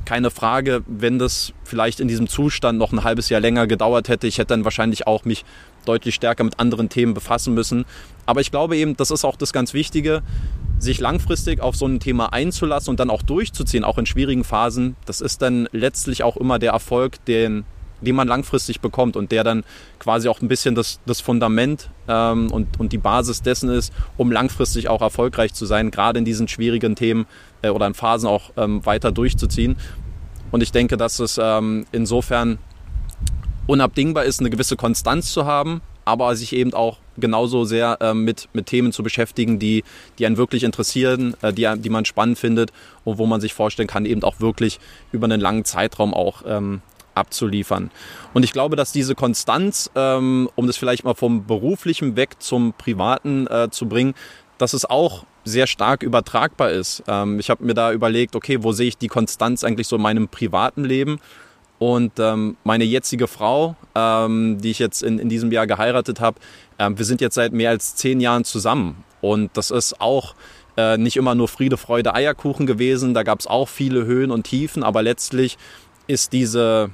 Keine 0.04 0.30
Frage, 0.30 0.82
wenn 0.86 1.18
das 1.18 1.52
vielleicht 1.64 2.00
in 2.00 2.08
diesem 2.08 2.28
Zustand 2.28 2.78
noch 2.78 2.92
ein 2.92 3.04
halbes 3.04 3.28
Jahr 3.28 3.40
länger 3.40 3.66
gedauert 3.66 4.08
hätte, 4.08 4.26
ich 4.26 4.38
hätte 4.38 4.48
dann 4.48 4.64
wahrscheinlich 4.64 5.06
auch 5.06 5.24
mich 5.24 5.44
deutlich 5.84 6.14
stärker 6.14 6.44
mit 6.44 6.58
anderen 6.58 6.88
Themen 6.88 7.14
befassen 7.14 7.54
müssen. 7.54 7.84
Aber 8.26 8.40
ich 8.40 8.50
glaube 8.50 8.76
eben, 8.76 8.96
das 8.96 9.10
ist 9.10 9.24
auch 9.24 9.36
das 9.36 9.52
ganz 9.52 9.74
Wichtige, 9.74 10.22
sich 10.78 11.00
langfristig 11.00 11.60
auf 11.60 11.76
so 11.76 11.86
ein 11.86 12.00
Thema 12.00 12.32
einzulassen 12.32 12.90
und 12.90 13.00
dann 13.00 13.10
auch 13.10 13.22
durchzuziehen, 13.22 13.84
auch 13.84 13.98
in 13.98 14.06
schwierigen 14.06 14.44
Phasen. 14.44 14.96
Das 15.06 15.20
ist 15.20 15.42
dann 15.42 15.68
letztlich 15.72 16.24
auch 16.24 16.36
immer 16.36 16.58
der 16.58 16.72
Erfolg, 16.72 17.24
den, 17.26 17.64
den 18.00 18.16
man 18.16 18.26
langfristig 18.26 18.80
bekommt 18.80 19.16
und 19.16 19.30
der 19.30 19.44
dann 19.44 19.64
quasi 20.00 20.28
auch 20.28 20.40
ein 20.40 20.48
bisschen 20.48 20.74
das, 20.74 20.98
das 21.06 21.20
Fundament 21.20 21.90
ähm, 22.08 22.50
und, 22.50 22.80
und 22.80 22.92
die 22.92 22.98
Basis 22.98 23.42
dessen 23.42 23.68
ist, 23.70 23.92
um 24.16 24.32
langfristig 24.32 24.88
auch 24.88 25.02
erfolgreich 25.02 25.54
zu 25.54 25.66
sein, 25.66 25.90
gerade 25.90 26.18
in 26.18 26.24
diesen 26.24 26.48
schwierigen 26.48 26.96
Themen 26.96 27.26
äh, 27.62 27.70
oder 27.70 27.86
in 27.86 27.94
Phasen 27.94 28.28
auch 28.28 28.50
ähm, 28.56 28.84
weiter 28.84 29.12
durchzuziehen. 29.12 29.76
Und 30.50 30.62
ich 30.62 30.72
denke, 30.72 30.96
dass 30.96 31.18
es 31.18 31.38
ähm, 31.42 31.86
insofern 31.92 32.58
unabdingbar 33.66 34.24
ist, 34.24 34.40
eine 34.40 34.50
gewisse 34.50 34.76
Konstanz 34.76 35.32
zu 35.32 35.46
haben, 35.46 35.80
aber 36.04 36.34
sich 36.36 36.52
eben 36.52 36.74
auch 36.74 36.98
genauso 37.16 37.64
sehr 37.64 37.98
äh, 38.00 38.14
mit, 38.14 38.48
mit 38.52 38.66
Themen 38.66 38.92
zu 38.92 39.02
beschäftigen, 39.02 39.58
die, 39.58 39.84
die 40.18 40.26
einen 40.26 40.36
wirklich 40.36 40.64
interessieren, 40.64 41.34
äh, 41.42 41.52
die, 41.52 41.70
die 41.78 41.90
man 41.90 42.04
spannend 42.04 42.38
findet 42.38 42.72
und 43.04 43.18
wo 43.18 43.26
man 43.26 43.40
sich 43.40 43.54
vorstellen 43.54 43.88
kann, 43.88 44.04
eben 44.04 44.22
auch 44.24 44.40
wirklich 44.40 44.80
über 45.12 45.24
einen 45.24 45.40
langen 45.40 45.64
Zeitraum 45.64 46.14
auch 46.14 46.42
ähm, 46.46 46.82
abzuliefern. 47.14 47.90
Und 48.34 48.44
ich 48.44 48.52
glaube, 48.52 48.76
dass 48.76 48.92
diese 48.92 49.14
Konstanz, 49.14 49.90
ähm, 49.94 50.48
um 50.54 50.66
das 50.66 50.76
vielleicht 50.76 51.04
mal 51.04 51.14
vom 51.14 51.46
beruflichen 51.46 52.16
weg 52.16 52.36
zum 52.38 52.72
privaten 52.72 53.46
äh, 53.46 53.68
zu 53.70 53.86
bringen, 53.86 54.14
dass 54.58 54.72
es 54.72 54.84
auch 54.84 55.24
sehr 55.44 55.66
stark 55.66 56.02
übertragbar 56.02 56.70
ist. 56.70 57.02
Ähm, 57.08 57.40
ich 57.40 57.50
habe 57.50 57.64
mir 57.64 57.74
da 57.74 57.92
überlegt, 57.92 58.36
okay, 58.36 58.62
wo 58.62 58.72
sehe 58.72 58.88
ich 58.88 58.98
die 58.98 59.08
Konstanz 59.08 59.64
eigentlich 59.64 59.88
so 59.88 59.96
in 59.96 60.02
meinem 60.02 60.28
privaten 60.28 60.84
Leben? 60.84 61.18
Und 61.78 62.12
ähm, 62.20 62.56
meine 62.62 62.84
jetzige 62.84 63.26
Frau, 63.26 63.74
ähm, 63.96 64.58
die 64.60 64.70
ich 64.70 64.78
jetzt 64.78 65.02
in, 65.02 65.18
in 65.18 65.28
diesem 65.28 65.50
Jahr 65.50 65.66
geheiratet 65.66 66.20
habe, 66.20 66.38
ähm, 66.78 66.96
wir 66.96 67.04
sind 67.04 67.20
jetzt 67.20 67.34
seit 67.34 67.52
mehr 67.52 67.70
als 67.70 67.96
zehn 67.96 68.20
Jahren 68.20 68.44
zusammen. 68.44 69.02
Und 69.20 69.56
das 69.56 69.72
ist 69.72 70.00
auch 70.00 70.36
äh, 70.76 70.96
nicht 70.96 71.16
immer 71.16 71.34
nur 71.34 71.48
Friede, 71.48 71.76
Freude, 71.76 72.14
Eierkuchen 72.14 72.66
gewesen. 72.66 73.14
Da 73.14 73.24
gab 73.24 73.40
es 73.40 73.48
auch 73.48 73.68
viele 73.68 74.04
Höhen 74.04 74.30
und 74.30 74.44
Tiefen. 74.44 74.84
Aber 74.84 75.02
letztlich 75.02 75.58
ist 76.06 76.32
diese, 76.32 76.90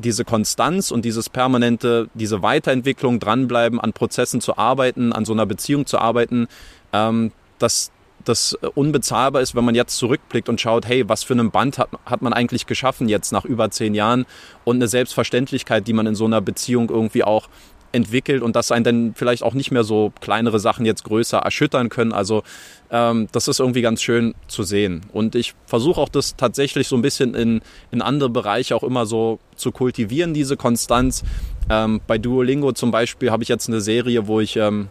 diese 0.00 0.24
Konstanz 0.24 0.90
und 0.90 1.04
dieses 1.04 1.28
permanente, 1.28 2.08
diese 2.14 2.42
Weiterentwicklung, 2.42 3.20
dranbleiben, 3.20 3.80
an 3.80 3.92
Prozessen 3.92 4.40
zu 4.40 4.56
arbeiten, 4.56 5.12
an 5.12 5.24
so 5.24 5.32
einer 5.32 5.46
Beziehung 5.46 5.86
zu 5.86 5.98
arbeiten, 5.98 6.48
ähm, 6.92 7.32
das, 7.58 7.90
das 8.24 8.54
unbezahlbar 8.74 9.42
ist, 9.42 9.54
wenn 9.54 9.64
man 9.64 9.74
jetzt 9.74 9.96
zurückblickt 9.96 10.48
und 10.48 10.60
schaut, 10.60 10.86
hey, 10.86 11.08
was 11.08 11.22
für 11.22 11.34
ein 11.34 11.50
Band 11.50 11.78
hat, 11.78 11.90
hat 12.06 12.22
man 12.22 12.32
eigentlich 12.32 12.66
geschaffen 12.66 13.08
jetzt 13.08 13.32
nach 13.32 13.44
über 13.44 13.70
zehn 13.70 13.94
Jahren? 13.94 14.26
Und 14.64 14.76
eine 14.76 14.88
Selbstverständlichkeit, 14.88 15.86
die 15.86 15.92
man 15.92 16.06
in 16.06 16.14
so 16.14 16.24
einer 16.24 16.40
Beziehung 16.40 16.90
irgendwie 16.90 17.24
auch 17.24 17.48
entwickelt 17.92 18.42
und 18.42 18.56
dass 18.56 18.72
einen 18.72 18.84
dann 18.84 19.14
vielleicht 19.14 19.42
auch 19.42 19.54
nicht 19.54 19.70
mehr 19.70 19.84
so 19.84 20.12
kleinere 20.20 20.60
Sachen 20.60 20.86
jetzt 20.86 21.04
größer 21.04 21.38
erschüttern 21.38 21.88
können. 21.88 22.12
Also 22.12 22.42
ähm, 22.90 23.28
das 23.32 23.48
ist 23.48 23.60
irgendwie 23.60 23.82
ganz 23.82 24.02
schön 24.02 24.34
zu 24.48 24.62
sehen. 24.62 25.02
Und 25.12 25.34
ich 25.34 25.54
versuche 25.66 26.00
auch 26.00 26.08
das 26.08 26.36
tatsächlich 26.36 26.88
so 26.88 26.96
ein 26.96 27.02
bisschen 27.02 27.34
in, 27.34 27.60
in 27.90 28.02
andere 28.02 28.30
Bereiche 28.30 28.76
auch 28.76 28.82
immer 28.82 29.06
so 29.06 29.38
zu 29.56 29.72
kultivieren, 29.72 30.34
diese 30.34 30.56
Konstanz. 30.56 31.24
Ähm, 31.68 32.00
bei 32.06 32.18
Duolingo 32.18 32.72
zum 32.72 32.90
Beispiel 32.90 33.30
habe 33.30 33.42
ich 33.42 33.48
jetzt 33.48 33.68
eine 33.68 33.80
Serie, 33.80 34.26
wo 34.26 34.40
ich 34.40 34.56
ähm, 34.56 34.88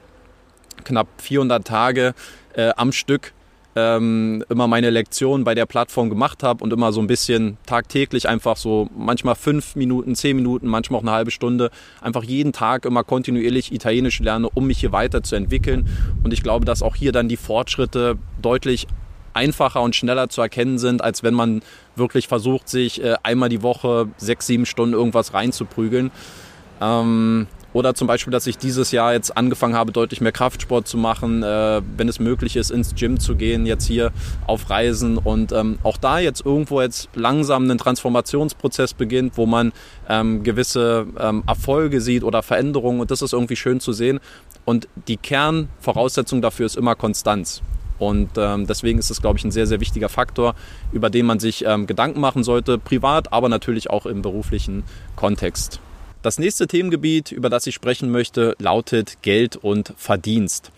knapp 0.83 1.07
400 1.21 1.65
Tage 1.65 2.13
äh, 2.53 2.71
am 2.75 2.91
Stück 2.91 3.33
ähm, 3.79 4.43
immer 4.49 4.67
meine 4.67 4.89
Lektionen 4.89 5.43
bei 5.43 5.55
der 5.55 5.65
Plattform 5.65 6.09
gemacht 6.09 6.43
habe 6.43 6.63
und 6.63 6.73
immer 6.73 6.91
so 6.91 6.99
ein 6.99 7.07
bisschen 7.07 7.57
tagtäglich 7.65 8.27
einfach 8.27 8.57
so 8.57 8.89
manchmal 8.95 9.35
fünf 9.35 9.75
Minuten, 9.75 10.15
zehn 10.15 10.35
Minuten, 10.35 10.67
manchmal 10.67 10.99
auch 10.99 11.03
eine 11.03 11.11
halbe 11.11 11.31
Stunde 11.31 11.71
einfach 12.01 12.23
jeden 12.23 12.51
Tag 12.51 12.85
immer 12.85 13.03
kontinuierlich 13.03 13.71
Italienisch 13.71 14.19
lerne, 14.19 14.49
um 14.49 14.67
mich 14.67 14.79
hier 14.79 14.91
weiterzuentwickeln. 14.91 15.87
Und 16.23 16.33
ich 16.33 16.43
glaube, 16.43 16.65
dass 16.65 16.83
auch 16.83 16.95
hier 16.95 17.11
dann 17.11 17.29
die 17.29 17.37
Fortschritte 17.37 18.17
deutlich 18.41 18.87
einfacher 19.33 19.81
und 19.81 19.95
schneller 19.95 20.29
zu 20.29 20.41
erkennen 20.41 20.77
sind, 20.77 21.03
als 21.03 21.23
wenn 21.23 21.33
man 21.33 21.61
wirklich 21.95 22.27
versucht, 22.27 22.67
sich 22.67 23.03
äh, 23.03 23.15
einmal 23.23 23.49
die 23.49 23.61
Woche 23.61 24.07
sechs, 24.17 24.47
sieben 24.47 24.65
Stunden 24.65 24.93
irgendwas 24.93 25.33
reinzuprügeln. 25.33 26.11
Ähm, 26.81 27.47
Oder 27.73 27.93
zum 27.93 28.07
Beispiel, 28.07 28.31
dass 28.31 28.47
ich 28.47 28.57
dieses 28.57 28.91
Jahr 28.91 29.13
jetzt 29.13 29.37
angefangen 29.37 29.75
habe, 29.75 29.91
deutlich 29.91 30.21
mehr 30.21 30.31
Kraftsport 30.31 30.87
zu 30.87 30.97
machen, 30.97 31.43
äh, 31.43 31.81
wenn 31.97 32.07
es 32.07 32.19
möglich 32.19 32.55
ist, 32.55 32.71
ins 32.71 32.95
Gym 32.95 33.19
zu 33.19 33.35
gehen, 33.35 33.65
jetzt 33.65 33.85
hier 33.85 34.11
auf 34.47 34.69
Reisen 34.69 35.17
und 35.17 35.51
ähm, 35.51 35.77
auch 35.83 35.97
da 35.97 36.19
jetzt 36.19 36.45
irgendwo 36.45 36.81
jetzt 36.81 37.09
langsam 37.13 37.63
einen 37.63 37.77
Transformationsprozess 37.77 38.93
beginnt, 38.95 39.37
wo 39.37 39.45
man 39.45 39.71
ähm, 40.07 40.43
gewisse 40.43 41.05
ähm, 41.19 41.43
Erfolge 41.45 42.01
sieht 42.01 42.23
oder 42.23 42.41
Veränderungen 42.41 43.01
und 43.01 43.11
das 43.11 43.21
ist 43.21 43.33
irgendwie 43.33 43.55
schön 43.55 43.79
zu 43.79 43.93
sehen. 43.93 44.19
Und 44.65 44.87
die 45.07 45.17
Kernvoraussetzung 45.17 46.41
dafür 46.41 46.65
ist 46.65 46.75
immer 46.75 46.95
Konstanz. 46.95 47.61
Und 47.99 48.29
ähm, 48.37 48.65
deswegen 48.65 48.97
ist 48.97 49.11
es, 49.11 49.21
glaube 49.21 49.37
ich, 49.37 49.43
ein 49.43 49.51
sehr, 49.51 49.67
sehr 49.67 49.81
wichtiger 49.81 50.09
Faktor, 50.09 50.55
über 50.91 51.09
den 51.09 51.25
man 51.25 51.39
sich 51.39 51.65
ähm, 51.65 51.85
Gedanken 51.85 52.21
machen 52.21 52.43
sollte, 52.43 52.77
privat, 52.77 53.33
aber 53.33 53.49
natürlich 53.49 53.89
auch 53.89 54.05
im 54.05 54.21
beruflichen 54.21 54.83
Kontext. 55.15 55.81
Das 56.21 56.37
nächste 56.37 56.67
Themengebiet, 56.67 57.31
über 57.31 57.49
das 57.49 57.65
ich 57.65 57.75
sprechen 57.75 58.11
möchte, 58.11 58.53
lautet 58.59 59.21
Geld 59.21 59.55
und 59.55 59.93
Verdienst. 59.95 60.69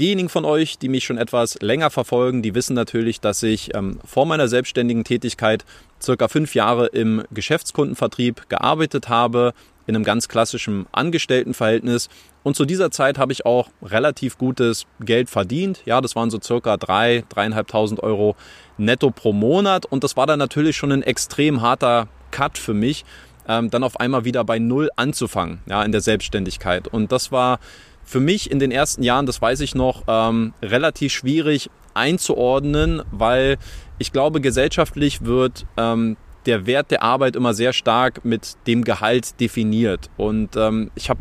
Diejenigen 0.00 0.28
von 0.28 0.44
euch, 0.44 0.76
die 0.76 0.88
mich 0.88 1.04
schon 1.04 1.18
etwas 1.18 1.56
länger 1.60 1.90
verfolgen, 1.90 2.42
die 2.42 2.56
wissen 2.56 2.74
natürlich, 2.74 3.20
dass 3.20 3.44
ich 3.44 3.76
ähm, 3.76 4.00
vor 4.04 4.26
meiner 4.26 4.48
selbstständigen 4.48 5.04
Tätigkeit 5.04 5.64
circa 6.02 6.26
fünf 6.26 6.56
Jahre 6.56 6.86
im 6.86 7.22
Geschäftskundenvertrieb 7.30 8.48
gearbeitet 8.48 9.08
habe, 9.08 9.54
in 9.86 9.94
einem 9.94 10.04
ganz 10.04 10.26
klassischen 10.26 10.86
Angestelltenverhältnis. 10.90 12.08
Und 12.42 12.56
zu 12.56 12.64
dieser 12.64 12.90
Zeit 12.90 13.18
habe 13.18 13.32
ich 13.32 13.46
auch 13.46 13.68
relativ 13.84 14.36
gutes 14.36 14.86
Geld 14.98 15.30
verdient. 15.30 15.82
Ja, 15.84 16.00
das 16.00 16.16
waren 16.16 16.30
so 16.30 16.40
circa 16.42 16.76
drei, 16.76 17.22
dreieinhalbtausend 17.28 18.02
Euro 18.02 18.34
netto 18.78 19.12
pro 19.12 19.32
Monat. 19.32 19.86
Und 19.86 20.02
das 20.02 20.16
war 20.16 20.26
dann 20.26 20.40
natürlich 20.40 20.76
schon 20.76 20.90
ein 20.90 21.02
extrem 21.04 21.60
harter 21.60 22.08
Cut 22.32 22.58
für 22.58 22.74
mich, 22.74 23.04
ähm, 23.48 23.70
dann 23.70 23.84
auf 23.84 23.98
einmal 24.00 24.24
wieder 24.24 24.44
bei 24.44 24.58
Null 24.58 24.90
anzufangen, 24.96 25.60
ja, 25.66 25.82
in 25.82 25.92
der 25.92 26.00
Selbstständigkeit. 26.00 26.88
Und 26.88 27.12
das 27.12 27.32
war 27.32 27.58
für 28.04 28.20
mich 28.20 28.50
in 28.50 28.58
den 28.58 28.70
ersten 28.70 29.02
Jahren, 29.02 29.26
das 29.26 29.40
weiß 29.40 29.60
ich 29.60 29.74
noch, 29.74 30.04
ähm, 30.06 30.54
relativ 30.62 31.12
schwierig 31.12 31.70
einzuordnen, 31.94 33.02
weil 33.10 33.58
ich 33.98 34.12
glaube, 34.12 34.40
gesellschaftlich 34.40 35.24
wird 35.24 35.66
ähm, 35.76 36.16
der 36.46 36.66
Wert 36.66 36.90
der 36.90 37.02
Arbeit 37.02 37.36
immer 37.36 37.54
sehr 37.54 37.72
stark 37.72 38.24
mit 38.24 38.56
dem 38.66 38.84
Gehalt 38.84 39.38
definiert. 39.40 40.10
Und 40.16 40.56
ähm, 40.56 40.90
ich 40.96 41.08
habe 41.08 41.20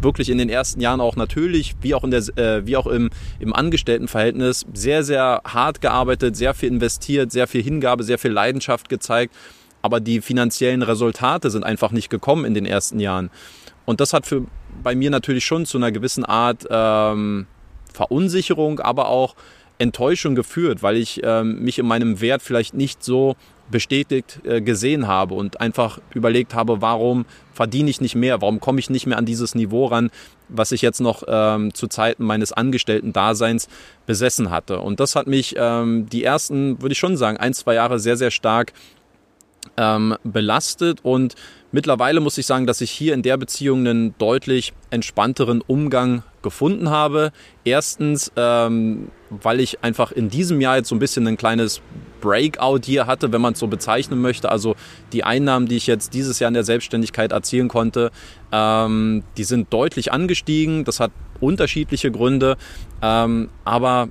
wirklich 0.00 0.28
in 0.28 0.38
den 0.38 0.48
ersten 0.48 0.80
Jahren 0.80 1.00
auch 1.00 1.16
natürlich, 1.16 1.74
wie 1.80 1.94
auch, 1.94 2.04
in 2.04 2.10
der, 2.10 2.20
äh, 2.36 2.66
wie 2.66 2.76
auch 2.76 2.86
im, 2.86 3.10
im 3.40 3.52
Angestelltenverhältnis, 3.52 4.66
sehr, 4.72 5.02
sehr 5.02 5.42
hart 5.44 5.80
gearbeitet, 5.80 6.36
sehr 6.36 6.54
viel 6.54 6.68
investiert, 6.68 7.32
sehr 7.32 7.46
viel 7.46 7.62
Hingabe, 7.62 8.04
sehr 8.04 8.18
viel 8.18 8.30
Leidenschaft 8.30 8.88
gezeigt 8.88 9.34
aber 9.82 10.00
die 10.00 10.20
finanziellen 10.20 10.82
Resultate 10.82 11.50
sind 11.50 11.64
einfach 11.64 11.92
nicht 11.92 12.10
gekommen 12.10 12.44
in 12.44 12.54
den 12.54 12.66
ersten 12.66 13.00
Jahren. 13.00 13.30
Und 13.84 14.00
das 14.00 14.12
hat 14.12 14.26
für, 14.26 14.44
bei 14.82 14.94
mir 14.94 15.10
natürlich 15.10 15.44
schon 15.44 15.66
zu 15.66 15.78
einer 15.78 15.92
gewissen 15.92 16.24
Art 16.24 16.66
ähm, 16.70 17.46
Verunsicherung, 17.92 18.80
aber 18.80 19.08
auch 19.08 19.34
Enttäuschung 19.78 20.34
geführt, 20.34 20.82
weil 20.82 20.96
ich 20.96 21.20
ähm, 21.22 21.60
mich 21.62 21.78
in 21.78 21.86
meinem 21.86 22.20
Wert 22.20 22.42
vielleicht 22.42 22.74
nicht 22.74 23.02
so 23.02 23.36
bestätigt 23.70 24.40
äh, 24.44 24.60
gesehen 24.60 25.06
habe 25.06 25.34
und 25.34 25.60
einfach 25.60 26.00
überlegt 26.14 26.54
habe, 26.54 26.80
warum 26.80 27.26
verdiene 27.52 27.90
ich 27.90 28.00
nicht 28.00 28.14
mehr, 28.14 28.40
warum 28.40 28.60
komme 28.60 28.80
ich 28.80 28.90
nicht 28.90 29.06
mehr 29.06 29.18
an 29.18 29.26
dieses 29.26 29.54
Niveau 29.54 29.86
ran, 29.86 30.10
was 30.48 30.72
ich 30.72 30.82
jetzt 30.82 31.00
noch 31.00 31.22
ähm, 31.26 31.74
zu 31.74 31.86
Zeiten 31.86 32.24
meines 32.24 32.52
Angestellten-Daseins 32.52 33.68
besessen 34.06 34.50
hatte. 34.50 34.80
Und 34.80 35.00
das 35.00 35.14
hat 35.16 35.26
mich 35.26 35.54
ähm, 35.58 36.08
die 36.08 36.24
ersten, 36.24 36.80
würde 36.80 36.92
ich 36.92 36.98
schon 36.98 37.16
sagen, 37.16 37.36
ein, 37.36 37.54
zwei 37.54 37.74
Jahre 37.74 37.98
sehr, 37.98 38.16
sehr 38.16 38.30
stark 38.30 38.72
ähm, 39.76 40.16
belastet 40.24 41.00
und 41.02 41.34
mittlerweile 41.72 42.20
muss 42.20 42.38
ich 42.38 42.46
sagen, 42.46 42.66
dass 42.66 42.80
ich 42.80 42.90
hier 42.90 43.14
in 43.14 43.22
der 43.22 43.36
Beziehung 43.36 43.80
einen 43.80 44.16
deutlich 44.18 44.72
entspannteren 44.90 45.60
Umgang 45.60 46.22
gefunden 46.42 46.90
habe. 46.90 47.32
Erstens, 47.64 48.32
ähm, 48.36 49.10
weil 49.30 49.60
ich 49.60 49.82
einfach 49.82 50.12
in 50.12 50.30
diesem 50.30 50.60
Jahr 50.60 50.76
jetzt 50.76 50.88
so 50.88 50.94
ein 50.94 50.98
bisschen 50.98 51.26
ein 51.26 51.36
kleines 51.36 51.82
Breakout 52.20 52.80
hier 52.84 53.06
hatte, 53.06 53.32
wenn 53.32 53.40
man 53.40 53.52
es 53.52 53.58
so 53.58 53.66
bezeichnen 53.66 54.20
möchte. 54.20 54.50
Also 54.50 54.74
die 55.12 55.24
Einnahmen, 55.24 55.66
die 55.66 55.76
ich 55.76 55.86
jetzt 55.86 56.14
dieses 56.14 56.38
Jahr 56.38 56.48
in 56.48 56.54
der 56.54 56.64
Selbstständigkeit 56.64 57.32
erzielen 57.32 57.68
konnte, 57.68 58.10
ähm, 58.52 59.22
die 59.36 59.44
sind 59.44 59.72
deutlich 59.72 60.12
angestiegen. 60.12 60.84
Das 60.84 61.00
hat 61.00 61.12
unterschiedliche 61.40 62.10
Gründe. 62.10 62.56
Ähm, 63.02 63.50
aber 63.64 64.08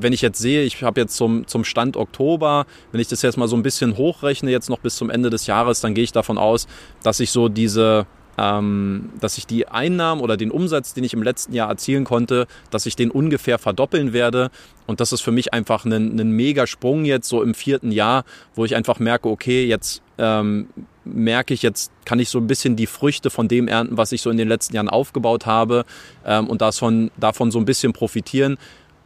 wenn 0.00 0.12
ich 0.12 0.22
jetzt 0.22 0.38
sehe, 0.38 0.62
ich 0.62 0.82
habe 0.82 1.00
jetzt 1.00 1.16
zum, 1.16 1.46
zum 1.46 1.64
Stand 1.64 1.96
Oktober, 1.96 2.66
wenn 2.92 3.00
ich 3.00 3.08
das 3.08 3.22
jetzt 3.22 3.36
mal 3.36 3.48
so 3.48 3.56
ein 3.56 3.62
bisschen 3.62 3.96
hochrechne, 3.96 4.50
jetzt 4.50 4.70
noch 4.70 4.78
bis 4.78 4.96
zum 4.96 5.10
Ende 5.10 5.30
des 5.30 5.46
Jahres, 5.46 5.80
dann 5.80 5.94
gehe 5.94 6.04
ich 6.04 6.12
davon 6.12 6.38
aus, 6.38 6.66
dass 7.02 7.20
ich 7.20 7.30
so 7.30 7.48
diese, 7.48 8.06
ähm, 8.38 9.10
dass 9.20 9.38
ich 9.38 9.46
die 9.46 9.68
Einnahmen 9.68 10.20
oder 10.20 10.36
den 10.36 10.50
Umsatz, 10.50 10.94
den 10.94 11.04
ich 11.04 11.12
im 11.12 11.22
letzten 11.22 11.52
Jahr 11.52 11.68
erzielen 11.68 12.04
konnte, 12.04 12.46
dass 12.70 12.86
ich 12.86 12.96
den 12.96 13.10
ungefähr 13.10 13.58
verdoppeln 13.58 14.12
werde. 14.12 14.50
Und 14.86 15.00
das 15.00 15.12
ist 15.12 15.20
für 15.20 15.32
mich 15.32 15.52
einfach 15.52 15.84
ein, 15.84 16.18
ein 16.18 16.30
mega 16.30 16.66
Sprung 16.66 17.04
jetzt 17.04 17.28
so 17.28 17.42
im 17.42 17.54
vierten 17.54 17.90
Jahr, 17.90 18.24
wo 18.54 18.64
ich 18.64 18.76
einfach 18.76 18.98
merke, 19.00 19.28
okay, 19.28 19.66
jetzt 19.66 20.02
ähm, 20.18 20.68
merke 21.04 21.54
ich, 21.54 21.62
jetzt 21.62 21.90
kann 22.04 22.20
ich 22.20 22.28
so 22.28 22.38
ein 22.38 22.46
bisschen 22.46 22.76
die 22.76 22.86
Früchte 22.86 23.30
von 23.30 23.48
dem 23.48 23.66
ernten, 23.68 23.96
was 23.96 24.12
ich 24.12 24.22
so 24.22 24.30
in 24.30 24.36
den 24.36 24.48
letzten 24.48 24.74
Jahren 24.74 24.88
aufgebaut 24.88 25.46
habe 25.46 25.84
ähm, 26.24 26.48
und 26.48 26.60
davon, 26.60 27.10
davon 27.16 27.50
so 27.50 27.58
ein 27.58 27.64
bisschen 27.64 27.92
profitieren 27.92 28.58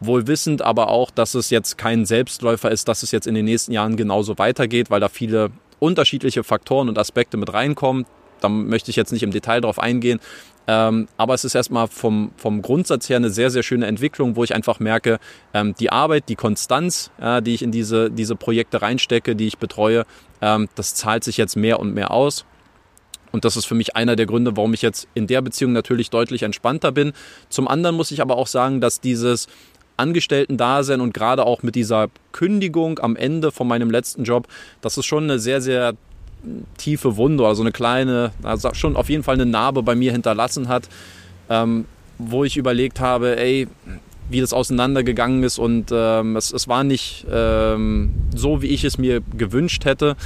wohl 0.07 0.27
wissend 0.27 0.63
aber 0.63 0.89
auch, 0.89 1.11
dass 1.11 1.35
es 1.35 1.51
jetzt 1.51 1.79
kein 1.79 2.05
Selbstläufer 2.05 2.71
ist, 2.71 2.89
dass 2.89 3.03
es 3.03 3.11
jetzt 3.11 3.27
in 3.27 3.35
den 3.35 3.45
nächsten 3.45 3.73
Jahren 3.73 3.97
genauso 3.97 4.39
weitergeht, 4.39 4.91
weil 4.91 5.01
da 5.01 5.09
viele 5.09 5.51
unterschiedliche 5.79 6.45
Faktoren 6.45 6.89
und 6.89 6.99
Aspekte 6.99 7.37
mit 7.37 7.53
reinkommen. 7.53 8.07
Da 8.41 8.49
möchte 8.49 8.91
ich 8.91 8.97
jetzt 8.97 9.13
nicht 9.13 9.23
im 9.23 9.31
Detail 9.31 9.61
drauf 9.61 9.79
eingehen. 9.79 10.21
Ähm, 10.69 11.09
aber 11.17 11.35
es 11.35 11.45
ist 11.45 11.55
erstmal 11.55 11.89
vom, 11.89 12.31
vom 12.37 12.63
Grundsatz 12.63 13.09
her 13.09 13.17
eine 13.17 13.31
sehr, 13.31 13.51
sehr 13.51 13.63
schöne 13.63 13.87
Entwicklung, 13.87 14.37
wo 14.37 14.45
ich 14.45 14.55
einfach 14.55 14.79
merke, 14.79 15.19
ähm, 15.55 15.75
die 15.79 15.91
Arbeit, 15.91 16.29
die 16.29 16.37
Konstanz, 16.37 17.11
äh, 17.21 17.43
die 17.43 17.55
ich 17.55 17.63
in 17.63 17.73
diese, 17.73 18.11
diese 18.11 18.37
Projekte 18.37 18.81
reinstecke, 18.81 19.35
die 19.35 19.49
ich 19.49 19.59
betreue, 19.59 20.05
ähm, 20.41 20.69
das 20.77 20.95
zahlt 20.95 21.25
sich 21.25 21.37
jetzt 21.37 21.57
mehr 21.57 21.81
und 21.81 21.95
mehr 21.95 22.13
aus. 22.13 22.45
Und 23.33 23.45
das 23.45 23.57
ist 23.57 23.65
für 23.65 23.75
mich 23.75 23.97
einer 23.97 24.15
der 24.15 24.27
Gründe, 24.27 24.57
warum 24.57 24.75
ich 24.75 24.83
jetzt 24.83 25.09
in 25.15 25.27
der 25.27 25.41
Beziehung 25.41 25.73
natürlich 25.73 26.11
deutlich 26.11 26.43
entspannter 26.43 26.93
bin. 26.93 27.13
Zum 27.49 27.67
anderen 27.67 27.97
muss 27.97 28.11
ich 28.11 28.21
aber 28.21 28.37
auch 28.37 28.47
sagen, 28.47 28.81
dass 28.81 29.01
dieses 29.01 29.49
Angestellten-Dasein 30.03 31.01
und 31.01 31.15
gerade 31.15 31.47
auch 31.47 31.63
mit 31.63 31.75
dieser 31.75 32.09
Kündigung 32.33 32.99
am 32.99 33.17
Ende 33.17 33.53
von 33.53 33.69
meinem 33.69 33.91
letzten 33.91 34.25
Job, 34.25 34.49
das 34.81 34.99
ist 34.99 35.07
schon 35.07 35.25
eine 35.25 35.39
sehr, 35.39 35.61
sehr 35.61 35.95
tiefe 36.77 37.17
Wunde, 37.17 37.47
also 37.47 37.63
eine 37.63 37.73
kleine, 37.73 38.33
also 38.43 38.75
schon 38.75 38.97
auf 38.97 39.09
jeden 39.09 39.23
Fall 39.23 39.37
eine 39.37 39.47
Narbe 39.47 39.83
bei 39.83 39.95
mir 39.95 40.13
hinterlassen 40.13 40.69
hat, 40.69 40.89
ähm, 41.49 41.87
wo 42.19 42.45
ich 42.45 42.57
überlegt 42.57 43.01
habe, 43.01 43.39
ey, 43.39 43.69
wie 44.29 44.41
das 44.41 44.53
auseinandergegangen 44.53 45.43
ist 45.43 45.59
und 45.59 45.91
ähm, 45.93 46.37
es, 46.37 46.53
es, 46.53 46.67
war 46.67 46.85
nicht 46.85 47.27
ähm, 47.31 48.13
so, 48.35 48.63
wie 48.63 48.69
ich 48.69 48.85
es 48.85 48.99
mir 48.99 49.21
gewünscht 49.37 49.85
hätte. 49.85 50.17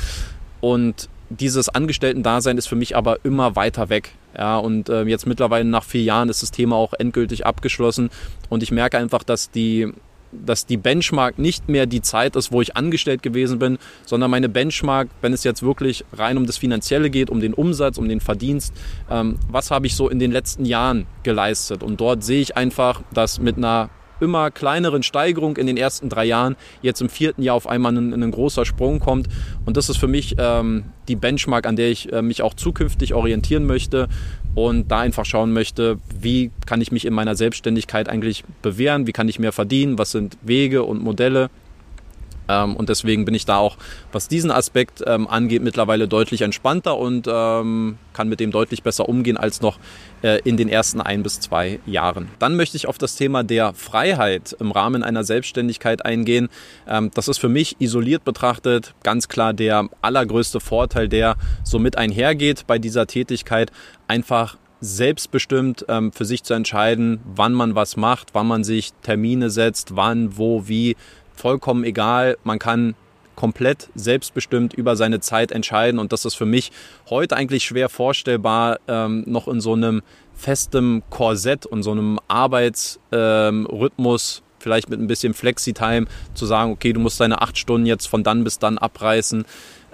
Und 0.61 1.09
dieses 1.31 1.69
Angestellten-Dasein 1.69 2.59
ist 2.59 2.67
für 2.67 2.77
mich 2.77 2.97
aber 2.97 3.25
immer 3.25 3.57
weiter 3.57 3.89
weg. 3.89 4.13
Ja, 4.37 4.59
und 4.59 4.89
äh, 4.89 5.05
jetzt 5.05 5.27
mittlerweile 5.27 5.65
nach 5.65 5.85
vier 5.85 6.03
Jahren 6.03 6.29
ist 6.29 6.43
das 6.43 6.51
Thema 6.51 6.77
auch 6.77 6.93
endgültig 6.93 7.47
abgeschlossen. 7.47 8.11
Und 8.49 8.63
ich 8.63 8.71
merke 8.71 8.99
einfach, 8.99 9.23
dass 9.23 9.51
die, 9.51 9.93
dass 10.33 10.67
die 10.67 10.77
Benchmark 10.77 11.39
nicht 11.39 11.69
mehr 11.69 11.87
die 11.87 12.03
Zeit 12.03 12.37
ist, 12.37 12.53
wo 12.53 12.61
ich 12.61 12.77
angestellt 12.77 13.23
gewesen 13.23 13.59
bin, 13.59 13.79
sondern 14.05 14.31
meine 14.31 14.49
Benchmark, 14.49 15.09
wenn 15.23 15.33
es 15.33 15.43
jetzt 15.43 15.63
wirklich 15.63 16.05
rein 16.13 16.37
um 16.37 16.47
das 16.47 16.59
Finanzielle 16.59 17.11
geht, 17.11 17.31
um 17.31 17.41
den 17.41 17.55
Umsatz, 17.55 17.99
um 17.99 18.09
den 18.09 18.21
Verdienst, 18.21 18.75
ähm, 19.11 19.39
was 19.49 19.71
habe 19.71 19.87
ich 19.87 19.97
so 19.97 20.09
in 20.09 20.19
den 20.19 20.33
letzten 20.33 20.65
Jahren 20.65 21.07
geleistet? 21.23 21.83
Und 21.83 22.01
dort 22.01 22.23
sehe 22.23 22.41
ich 22.41 22.57
einfach, 22.57 23.03
dass 23.13 23.41
mit 23.41 23.57
einer 23.57 23.91
immer 24.21 24.51
kleineren 24.51 25.03
Steigerung 25.03 25.57
in 25.57 25.67
den 25.67 25.77
ersten 25.77 26.09
drei 26.09 26.25
Jahren 26.25 26.57
jetzt 26.83 27.01
im 27.01 27.09
vierten 27.09 27.43
Jahr 27.43 27.57
auf 27.57 27.67
einmal 27.67 27.97
ein, 27.97 28.13
ein 28.13 28.31
großer 28.31 28.65
Sprung 28.65 29.01
kommt. 29.01 29.29
Und 29.65 29.77
das 29.77 29.89
ist 29.89 29.99
für 29.99 30.09
mich 30.09 30.37
ähm, 30.39 30.85
die 31.09 31.17
Benchmark, 31.17 31.67
an 31.67 31.77
der 31.77 31.91
ich 31.91 32.13
äh, 32.13 32.23
mich 32.23 32.43
auch 32.43 32.55
zukünftig 32.55 33.15
orientieren 33.15 33.67
möchte 33.67 34.09
und 34.55 34.91
da 34.91 35.01
einfach 35.01 35.25
schauen 35.25 35.53
möchte, 35.53 35.99
wie 36.19 36.51
kann 36.65 36.81
ich 36.81 36.91
mich 36.91 37.05
in 37.05 37.13
meiner 37.13 37.37
Selbstständigkeit 37.37 38.09
eigentlich 38.09 38.45
bewähren, 38.63 39.07
wie 39.07 39.13
kann 39.13 39.29
ich 39.29 39.39
mehr 39.39 39.53
verdienen, 39.53 39.99
was 39.99 40.13
sind 40.13 40.39
Wege 40.43 40.83
und 40.83 41.03
Modelle, 41.03 41.51
ähm, 42.49 42.77
und 42.77 42.89
deswegen 42.89 43.25
bin 43.25 43.35
ich 43.35 43.45
da 43.45 43.59
auch, 43.59 43.77
was 44.13 44.29
diesen 44.29 44.51
Aspekt 44.51 45.03
ähm, 45.07 45.27
angeht, 45.27 45.63
mittlerweile 45.63 46.09
deutlich 46.09 46.43
entspannter 46.43 46.97
und 46.97 47.27
ähm, 47.31 47.99
kann 48.13 48.29
mit 48.29 48.41
dem 48.41 48.51
deutlich 48.51 48.83
besser 48.83 49.09
umgehen 49.09 49.37
als 49.37 49.61
noch 49.61 49.79
äh, 50.23 50.41
in 50.45 50.57
den 50.57 50.69
ersten 50.69 51.01
ein 51.01 51.23
bis 51.23 51.41
zwei 51.41 51.81
Jahren. 51.87 52.29
Dann 52.39 52.57
möchte 52.57 52.77
ich 52.77 52.87
auf 52.87 52.99
das 52.99 53.17
Thema 53.17 53.43
der 53.43 53.75
Freiheit 53.75 54.57
im 54.59 54.73
Rahmen 54.73 55.03
einer 55.03 55.25
Selbstständigkeit 55.25 56.05
eingehen. 56.05 56.49
Ähm, 56.89 57.11
das 57.15 57.29
ist 57.29 57.39
für 57.39 57.49
mich 57.49 57.77
isoliert 57.79 58.25
betrachtet 58.25 58.95
ganz 59.03 59.29
klar 59.29 59.53
der 59.53 59.89
allergrößte 60.03 60.61
Vorteil, 60.61 61.09
der 61.09 61.37
somit 61.65 61.97
einhergeht 61.99 62.67
bei 62.67 62.79
dieser 62.79 63.07
Tätigkeit. 63.07 63.71
Einfach 64.09 64.57
selbstbestimmt 64.81 65.87
ähm, 65.89 66.13
für 66.13 66.25
sich 66.25 66.43
zu 66.43 66.55
entscheiden, 66.55 67.21
wann 67.25 67.53
man 67.53 67.75
was 67.75 67.97
macht, 67.97 68.31
wann 68.35 68.47
man 68.47 68.65
sich 68.65 68.93
Termine 69.03 69.51
setzt, 69.51 69.97
wann, 69.97 70.37
wo, 70.37 70.69
wie 70.69 70.97
vollkommen 71.37 71.85
egal. 71.85 72.37
Man 72.43 72.59
kann 72.59 72.97
komplett 73.37 73.89
selbstbestimmt 73.95 74.75
über 74.75 74.97
seine 74.97 75.21
Zeit 75.21 75.53
entscheiden 75.53 76.01
und 76.01 76.13
das 76.13 76.25
ist 76.25 76.35
für 76.35 76.47
mich 76.47 76.73
heute 77.09 77.37
eigentlich 77.37 77.65
schwer 77.65 77.89
vorstellbar, 77.89 78.81
ähm, 78.89 79.23
noch 79.27 79.47
in 79.47 79.61
so 79.61 79.75
einem 79.75 80.03
festem 80.35 81.03
Korsett 81.11 81.67
und 81.67 81.83
so 81.83 81.93
einem 81.93 82.19
Arbeitsrhythmus, 82.29 84.39
ähm, 84.39 84.45
vielleicht 84.59 84.89
mit 84.89 85.01
ein 85.01 85.07
bisschen 85.07 85.35
Flexi-Time, 85.35 86.07
zu 86.35 86.47
sagen, 86.47 86.73
okay, 86.73 86.93
du 86.93 87.01
musst 87.01 87.21
deine 87.21 87.43
acht 87.43 87.59
Stunden 87.59 87.87
jetzt 87.87 88.07
von 88.07 88.25
dann 88.25 88.43
bis 88.43 88.59
dann 88.59 88.79
abreißen. 88.79 89.45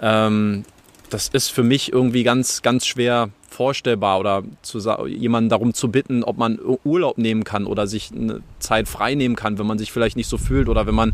Ähm, 0.01 0.63
das 1.09 1.27
ist 1.27 1.49
für 1.49 1.63
mich 1.63 1.93
irgendwie 1.93 2.23
ganz, 2.23 2.61
ganz 2.61 2.85
schwer 2.85 3.29
vorstellbar 3.53 4.19
oder 4.19 4.43
zu, 4.61 4.79
jemanden 5.07 5.49
darum 5.49 5.73
zu 5.73 5.89
bitten, 5.89 6.23
ob 6.23 6.37
man 6.37 6.59
Urlaub 6.83 7.17
nehmen 7.17 7.43
kann 7.43 7.65
oder 7.65 7.87
sich 7.87 8.11
eine 8.11 8.41
Zeit 8.59 8.87
frei 8.87 9.15
nehmen 9.15 9.35
kann, 9.35 9.57
wenn 9.59 9.67
man 9.67 9.77
sich 9.77 9.91
vielleicht 9.91 10.17
nicht 10.17 10.27
so 10.27 10.37
fühlt 10.37 10.67
oder 10.67 10.85
wenn 10.85 10.95
man 10.95 11.13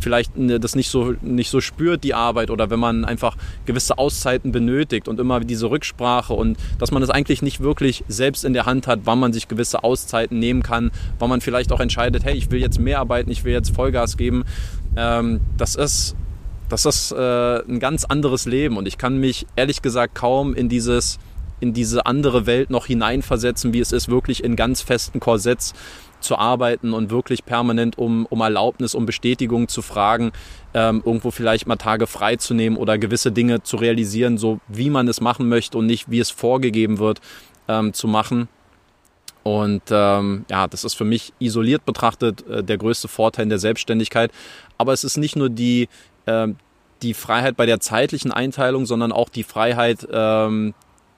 vielleicht 0.00 0.32
das 0.36 0.74
nicht 0.74 0.90
so, 0.90 1.14
nicht 1.22 1.50
so 1.50 1.60
spürt, 1.60 2.04
die 2.04 2.14
Arbeit 2.14 2.50
oder 2.50 2.68
wenn 2.70 2.80
man 2.80 3.04
einfach 3.04 3.36
gewisse 3.64 3.96
Auszeiten 3.98 4.52
benötigt 4.52 5.08
und 5.08 5.20
immer 5.20 5.40
diese 5.40 5.70
Rücksprache 5.70 6.34
und 6.34 6.58
dass 6.78 6.90
man 6.90 7.02
es 7.02 7.08
das 7.08 7.14
eigentlich 7.14 7.42
nicht 7.42 7.60
wirklich 7.60 8.04
selbst 8.08 8.44
in 8.44 8.54
der 8.54 8.66
Hand 8.66 8.86
hat, 8.86 9.00
wann 9.04 9.20
man 9.20 9.32
sich 9.32 9.48
gewisse 9.48 9.84
Auszeiten 9.84 10.38
nehmen 10.38 10.62
kann, 10.62 10.90
wann 11.18 11.28
man 11.28 11.40
vielleicht 11.40 11.70
auch 11.72 11.80
entscheidet, 11.80 12.24
hey, 12.24 12.34
ich 12.34 12.50
will 12.50 12.60
jetzt 12.60 12.80
mehr 12.80 13.00
arbeiten, 13.00 13.30
ich 13.30 13.44
will 13.44 13.52
jetzt 13.52 13.74
Vollgas 13.74 14.16
geben. 14.16 14.44
Ähm, 14.96 15.40
das 15.56 15.74
ist 15.74 16.16
das 16.68 16.86
ist 16.86 17.12
äh, 17.12 17.58
ein 17.68 17.78
ganz 17.78 18.04
anderes 18.04 18.46
Leben 18.46 18.78
und 18.78 18.88
ich 18.88 18.96
kann 18.96 19.18
mich 19.18 19.46
ehrlich 19.54 19.82
gesagt 19.82 20.14
kaum 20.14 20.54
in 20.54 20.68
dieses 20.68 21.18
in 21.60 21.72
diese 21.72 22.06
andere 22.06 22.46
Welt 22.46 22.70
noch 22.70 22.86
hineinversetzen, 22.86 23.72
wie 23.72 23.80
es 23.80 23.92
ist, 23.92 24.08
wirklich 24.08 24.42
in 24.42 24.56
ganz 24.56 24.82
festen 24.82 25.20
Korsetts 25.20 25.74
zu 26.20 26.36
arbeiten 26.36 26.92
und 26.92 27.10
wirklich 27.10 27.44
permanent 27.44 27.98
um, 27.98 28.26
um 28.26 28.40
Erlaubnis, 28.40 28.94
um 28.94 29.06
Bestätigung 29.06 29.68
zu 29.68 29.82
fragen, 29.82 30.32
ähm, 30.72 31.02
irgendwo 31.04 31.30
vielleicht 31.30 31.66
mal 31.66 31.76
Tage 31.76 32.06
frei 32.06 32.36
zu 32.36 32.54
nehmen 32.54 32.76
oder 32.76 32.98
gewisse 32.98 33.30
Dinge 33.30 33.62
zu 33.62 33.76
realisieren, 33.76 34.38
so 34.38 34.60
wie 34.68 34.90
man 34.90 35.06
es 35.06 35.20
machen 35.20 35.48
möchte 35.48 35.78
und 35.78 35.86
nicht 35.86 36.10
wie 36.10 36.20
es 36.20 36.30
vorgegeben 36.30 36.98
wird 36.98 37.20
ähm, 37.68 37.92
zu 37.92 38.08
machen. 38.08 38.48
Und 39.42 39.82
ähm, 39.90 40.46
ja, 40.50 40.66
das 40.66 40.84
ist 40.84 40.94
für 40.94 41.04
mich 41.04 41.34
isoliert 41.38 41.84
betrachtet 41.84 42.46
äh, 42.48 42.64
der 42.64 42.78
größte 42.78 43.08
Vorteil 43.08 43.44
in 43.44 43.50
der 43.50 43.58
Selbstständigkeit. 43.58 44.32
Aber 44.78 44.94
es 44.94 45.04
ist 45.04 45.18
nicht 45.18 45.36
nur 45.36 45.50
die, 45.50 45.88
äh, 46.24 46.48
die 47.02 47.12
Freiheit 47.12 47.54
bei 47.56 47.66
der 47.66 47.78
zeitlichen 47.78 48.32
Einteilung, 48.32 48.86
sondern 48.86 49.12
auch 49.12 49.28
die 49.28 49.44
Freiheit, 49.44 50.08
ähm, 50.10 50.72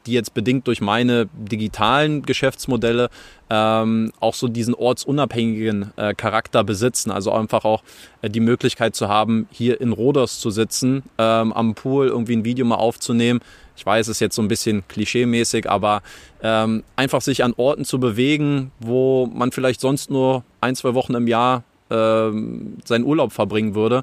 die 0.06 0.12
jetzt 0.12 0.34
bedingt 0.34 0.66
durch 0.66 0.80
meine 0.80 1.28
digitalen 1.34 2.22
Geschäftsmodelle 2.22 3.10
ähm, 3.50 4.12
auch 4.20 4.34
so 4.34 4.48
diesen 4.48 4.75
ortsunabhängigen 4.75 5.92
äh, 5.96 6.14
Charakter 6.14 6.64
besitzen. 6.64 7.10
Also 7.10 7.32
einfach 7.32 7.64
auch 7.64 7.82
äh, 8.22 8.30
die 8.30 8.40
Möglichkeit 8.40 8.94
zu 8.94 9.08
haben, 9.08 9.48
hier 9.50 9.80
in 9.80 9.92
Rodos 9.92 10.40
zu 10.40 10.50
sitzen, 10.50 11.02
ähm, 11.18 11.52
am 11.52 11.75
Pool 11.75 12.08
irgendwie 12.08 12.36
ein 12.36 12.44
Video 12.44 12.64
mal 12.64 12.76
aufzunehmen. 12.76 13.40
Ich 13.76 13.84
weiß, 13.84 14.08
es 14.08 14.16
ist 14.16 14.20
jetzt 14.20 14.36
so 14.36 14.42
ein 14.42 14.48
bisschen 14.48 14.86
klischeemäßig, 14.88 15.68
aber 15.68 16.02
ähm, 16.42 16.82
einfach 16.96 17.20
sich 17.20 17.44
an 17.44 17.52
Orten 17.56 17.84
zu 17.84 18.00
bewegen, 18.00 18.72
wo 18.80 19.26
man 19.26 19.52
vielleicht 19.52 19.80
sonst 19.80 20.10
nur 20.10 20.44
ein, 20.60 20.75
zwei 20.75 20.94
Wochen 20.94 21.14
im 21.14 21.28
Jahr 21.28 21.62
ähm, 21.90 22.78
seinen 22.84 23.04
Urlaub 23.04 23.32
verbringen 23.32 23.75
würde 23.75 24.02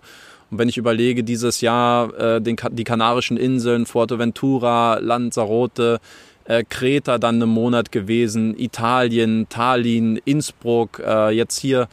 und 0.53 0.60
wenn 0.60 0.69
ich 0.69 0.77
überlege, 0.77 1.24
dieses 1.24 1.62
Jahr 1.62 2.13
äh, 2.13 2.39
den, 2.39 2.55
die 2.74 2.83
Kanarischen 2.83 3.38
Inseln, 3.38 3.88
Fuerteventura, 3.88 5.00
Lanzarote, 5.00 6.00
äh, 6.45 6.63
Kreta 6.63 7.17
dann 7.17 7.41
einen 7.41 7.50
Monat 7.50 7.91
gewesen, 7.91 8.55
Italien, 8.55 9.48
Tallinn, 9.50 10.22
Innsbruck, 10.25 11.01
äh, 11.03 11.31
jetzt 11.31 11.57
hier 11.57 11.88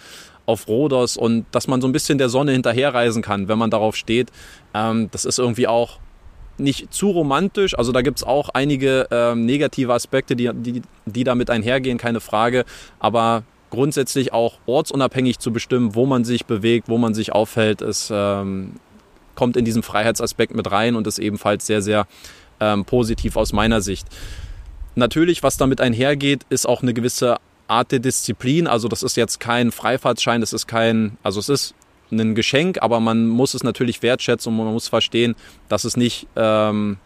auf 0.45 0.69
Rhodos 0.69 1.17
und 1.17 1.47
dass 1.53 1.69
man 1.69 1.81
so 1.81 1.89
ein 1.89 1.93
bisschen 1.93 2.19
der 2.19 2.29
Sonne 2.29 2.53
hinterherreisen 2.53 3.23
kann, 3.23 3.49
wenn 3.49 3.57
man 3.57 3.71
darauf 3.71 3.97
steht, 3.97 4.29
ähm, 4.75 5.09
das 5.11 5.25
ist 5.25 5.39
irgendwie 5.39 5.67
auch 5.67 5.99
nicht 6.59 6.93
zu 6.93 7.09
romantisch. 7.13 7.79
Also 7.79 7.93
da 7.93 8.03
gibt 8.03 8.19
es 8.19 8.25
auch 8.25 8.51
einige 8.51 9.09
ähm, 9.11 9.47
negative 9.47 9.95
Aspekte, 9.95 10.37
die, 10.37 10.51
die, 10.53 10.83
die 11.07 11.25
damit 11.25 11.49
einhergehen, 11.49 11.97
keine 11.97 12.21
Frage. 12.21 12.67
Aber 12.99 13.45
grundsätzlich 13.71 14.33
auch 14.33 14.59
ortsunabhängig 14.67 15.39
zu 15.39 15.53
bestimmen, 15.53 15.95
wo 15.95 16.07
man 16.07 16.25
sich 16.25 16.47
bewegt, 16.47 16.89
wo 16.89 16.99
man 16.99 17.15
sich 17.15 17.33
aufhält, 17.33 17.83
ist, 17.83 18.11
ähm, 18.13 18.75
kommt 19.35 19.57
in 19.57 19.65
diesen 19.65 19.83
Freiheitsaspekt 19.83 20.55
mit 20.55 20.71
rein 20.71 20.97
und 20.97 21.07
ist 21.07 21.19
ebenfalls 21.19 21.67
sehr, 21.67 21.81
sehr 21.81 22.07
ähm, 22.61 22.85
positiv 22.85 23.37
aus 23.37 23.53
meiner 23.53 23.81
Sicht. 23.81 24.07
Natürlich, 24.95 25.43
was 25.43 25.57
damit 25.57 25.81
einhergeht, 25.81 26.45
ist 26.51 26.69
auch 26.69 26.83
eine 26.83 26.93
gewisse 26.93 27.39
Art 27.69 27.93
der 27.93 28.01
Disziplin. 28.01 28.67
Also 28.67 28.89
das 28.89 29.03
ist 29.03 29.17
jetzt 29.17 29.41
kein 29.41 29.73
Freifahrtschein, 29.73 30.41
das 30.41 30.53
ist 30.53 30.67
kein, 30.67 31.17
also 31.23 31.41
es 31.41 31.49
ist 31.49 31.75
ein 32.11 32.35
Geschenk, 32.35 32.83
aber 32.83 32.99
man 33.01 33.29
muss 33.29 33.55
es 33.55 33.63
natürlich 33.63 34.03
wertschätzen 34.03 34.53
und 34.53 34.59
man 34.59 34.73
muss 34.73 34.89
verstehen, 34.89 35.37
dass 35.69 35.85
es 35.85 35.97
nicht 35.97 36.27
ähm, 36.35 36.99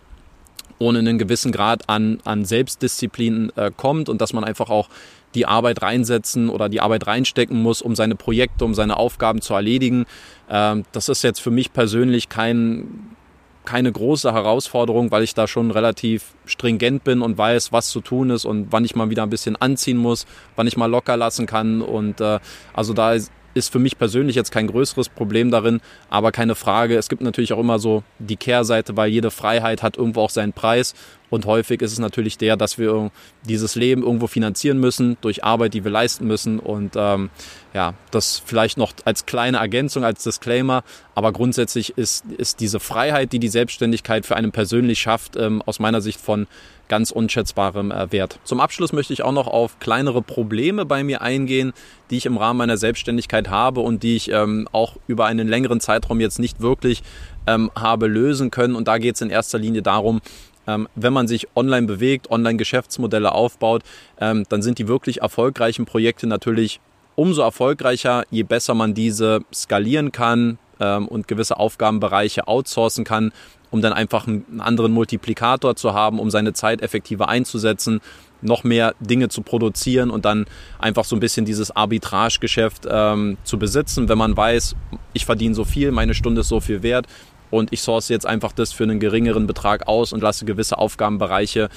ohne 0.79 0.99
einen 0.99 1.19
gewissen 1.19 1.53
Grad 1.53 1.89
an, 1.89 2.21
an 2.25 2.45
Selbstdisziplin 2.45 3.53
äh, 3.57 3.71
kommt 3.77 4.09
und 4.09 4.21
dass 4.21 4.33
man 4.33 4.45
einfach 4.45 4.71
auch 4.71 4.89
die 5.35 5.47
Arbeit 5.47 5.83
reinsetzen 5.83 6.49
oder 6.49 6.69
die 6.69 6.81
Arbeit 6.81 7.07
reinstecken 7.07 7.61
muss, 7.63 7.83
um 7.83 7.95
seine 7.95 8.15
Projekte, 8.15 8.65
um 8.65 8.75
seine 8.75 8.97
Aufgaben 8.97 9.41
zu 9.41 9.55
erledigen. 9.55 10.07
Ähm, 10.49 10.85
das 10.93 11.09
ist 11.09 11.23
jetzt 11.23 11.41
für 11.41 11.51
mich 11.51 11.73
persönlich 11.73 12.29
kein, 12.29 13.17
keine 13.65 13.91
große 13.91 14.33
Herausforderung, 14.33 15.11
weil 15.11 15.23
ich 15.23 15.35
da 15.35 15.47
schon 15.47 15.71
relativ 15.71 16.35
stringent 16.47 17.05
bin 17.05 17.23
und 17.23 17.39
weiß, 17.39 17.73
was 17.73 17.89
zu 17.89 18.01
tun 18.01 18.31
ist 18.31 18.45
und 18.45 18.69
wann 18.71 18.85
ich 18.85 18.95
mal 18.95 19.11
wieder 19.11 19.23
ein 19.23 19.31
bisschen 19.31 19.57
anziehen 19.57 19.97
muss, 19.97 20.27
wann 20.57 20.67
ich 20.67 20.77
mal 20.77 20.87
locker 20.87 21.17
lassen 21.17 21.47
kann. 21.47 21.83
Und 21.83 22.21
äh, 22.21 22.39
also 22.73 22.93
da 22.93 23.15
ist 23.55 23.73
für 23.73 23.79
mich 23.79 23.99
persönlich 23.99 24.37
jetzt 24.37 24.51
kein 24.51 24.67
größeres 24.67 25.09
Problem 25.09 25.51
darin, 25.51 25.81
aber 26.11 26.33
keine 26.33 26.55
Frage. 26.55 26.97
Es 26.97 27.09
gibt 27.09 27.23
natürlich 27.23 27.53
auch 27.53 27.61
immer 27.61 27.79
so 27.79 28.03
die 28.19 28.37
Kehrseite, 28.37 28.97
weil 28.97 29.11
jede 29.11 29.31
Freiheit 29.31 29.83
hat 29.83 29.97
irgendwo 29.97 30.21
auch 30.21 30.31
seinen 30.31 30.53
Preis. 30.53 30.95
Und 31.35 31.47
häufig 31.47 31.83
ist 31.83 31.91
es 31.91 31.99
natürlich 31.99 32.39
der, 32.39 32.57
dass 32.57 32.79
wir 32.79 33.11
dieses 33.43 33.75
Leben 33.75 34.05
irgendwo 34.05 34.29
finanzieren 34.29 34.79
müssen 34.79 35.17
durch 35.21 35.43
Arbeit, 35.43 35.75
die 35.75 35.83
wir 35.83 35.91
leisten 35.91 36.29
müssen. 36.29 36.61
Und 36.61 36.93
ähm, 36.95 37.31
ja, 37.75 37.95
das 38.13 38.41
vielleicht 38.47 38.79
noch 38.79 38.93
als 39.05 39.27
kleine 39.27 39.57
Ergänzung, 39.57 40.05
als 40.05 40.23
Disclaimer. 40.23 40.85
Aber 41.17 41.33
grundsätzlich 41.33 41.99
ist, 41.99 42.25
ist 42.39 42.61
diese 42.61 42.79
Freiheit, 42.79 43.33
die 43.33 43.41
die 43.41 43.49
Selbstständigkeit 43.49 44.25
für 44.27 44.37
einen 44.37 44.53
persönlich 44.53 45.01
schafft, 45.01 45.37
ähm, 45.37 45.61
aus 45.67 45.81
meiner 45.81 46.01
Sicht 46.01 46.21
von 46.21 46.47
ganz 46.87 47.11
unschätzbarem 47.11 47.91
äh, 47.91 48.13
Wert. 48.13 48.39
Zum 48.45 48.61
Abschluss 48.61 48.93
möchte 48.93 49.13
ich 49.13 49.25
auch 49.25 49.33
noch 49.33 49.49
auf 49.49 49.81
kleinere 49.81 50.23
Probleme 50.23 50.85
bei 50.85 51.03
mir 51.03 51.21
eingehen, 51.21 51.73
die 52.11 52.19
ich 52.19 52.27
im 52.27 52.37
Rahmen 52.37 52.59
meiner 52.59 52.77
Selbstständigkeit 52.77 53.49
habe 53.51 53.81
und 53.81 54.05
die 54.05 54.15
ich 54.15 54.31
ähm, 54.31 54.69
auch 54.71 54.97
über 55.09 55.27
einen 55.27 55.49
längeren 55.49 55.81
Zeitraum 55.81 56.21
jetzt 56.21 56.39
nicht 56.39 56.61
wirklich 56.61 57.03
ähm, 57.49 57.73
habe 57.75 58.07
lösen 58.07 58.53
können. 58.53 58.77
Und 58.77 58.87
da 58.87 58.99
geht 58.99 59.17
es 59.17 59.21
in 59.21 59.31
erster 59.31 59.59
Linie 59.59 59.83
darum, 59.83 60.21
ähm, 60.67 60.89
wenn 60.95 61.13
man 61.13 61.29
sich 61.29 61.49
online 61.55 61.87
bewegt, 61.87 62.31
online 62.31 62.57
Geschäftsmodelle 62.57 63.33
aufbaut, 63.33 63.83
ähm, 64.21 64.45
dann 64.49 64.63
sind 64.63 64.79
die 64.79 64.89
wirklich 64.89 65.21
erfolgreichen 65.23 65.85
Projekte 65.85 66.27
natürlich 66.27 66.81
umso 67.17 67.43
erfolgreicher, 67.43 68.25
je 68.31 68.43
besser 68.43 68.75
man 68.75 68.95
diese 68.95 69.41
skalieren 69.53 70.13
kann 70.13 70.59
ähm, 70.81 71.07
und 71.09 71.29
gewisse 71.29 71.59
Aufgabenbereiche 71.59 72.49
outsourcen 72.49 73.05
kann, 73.05 73.33
um 73.71 73.83
dann 73.83 73.93
einfach 73.93 74.27
einen 74.27 74.61
anderen 74.61 74.93
Multiplikator 74.93 75.77
zu 75.77 75.95
haben, 75.95 76.19
um 76.19 76.31
seine 76.31 76.53
Zeit 76.53 76.83
effektiver 76.83 77.29
einzusetzen, 77.29 78.01
noch 78.41 78.63
mehr 78.63 78.95
Dinge 79.01 79.29
zu 79.29 79.43
produzieren 79.43 80.11
und 80.11 80.25
dann 80.25 80.47
einfach 80.79 81.05
so 81.05 81.17
ein 81.17 81.21
bisschen 81.21 81.45
dieses 81.45 81.75
Arbitragegeschäft 81.75 82.87
ähm, 82.89 83.39
zu 83.43 83.59
besitzen, 83.59 84.09
wenn 84.09 84.19
man 84.19 84.37
weiß, 84.37 84.77
ich 85.13 85.25
verdiene 85.25 85.55
so 85.55 85.65
viel, 85.65 85.93
meine 85.93 86.15
Stunde 86.15 86.43
ist 86.43 86.49
so 86.49 86.61
viel 86.61 86.83
wert, 86.83 87.07
und 87.55 87.73
ich 87.73 87.81
source 87.81 88.09
jetzt 88.09 88.27
einfach 88.27 88.53
das 88.53 88.73
für 88.73 88.85
einen 88.85 88.99
geringeren 88.99 89.47
Betrag 89.47 89.87
aus 89.87 90.13
und 90.13 90.23
lasse 90.23 90.45
gewisse 90.45 90.77
Aufgabenbereiche 90.79 91.69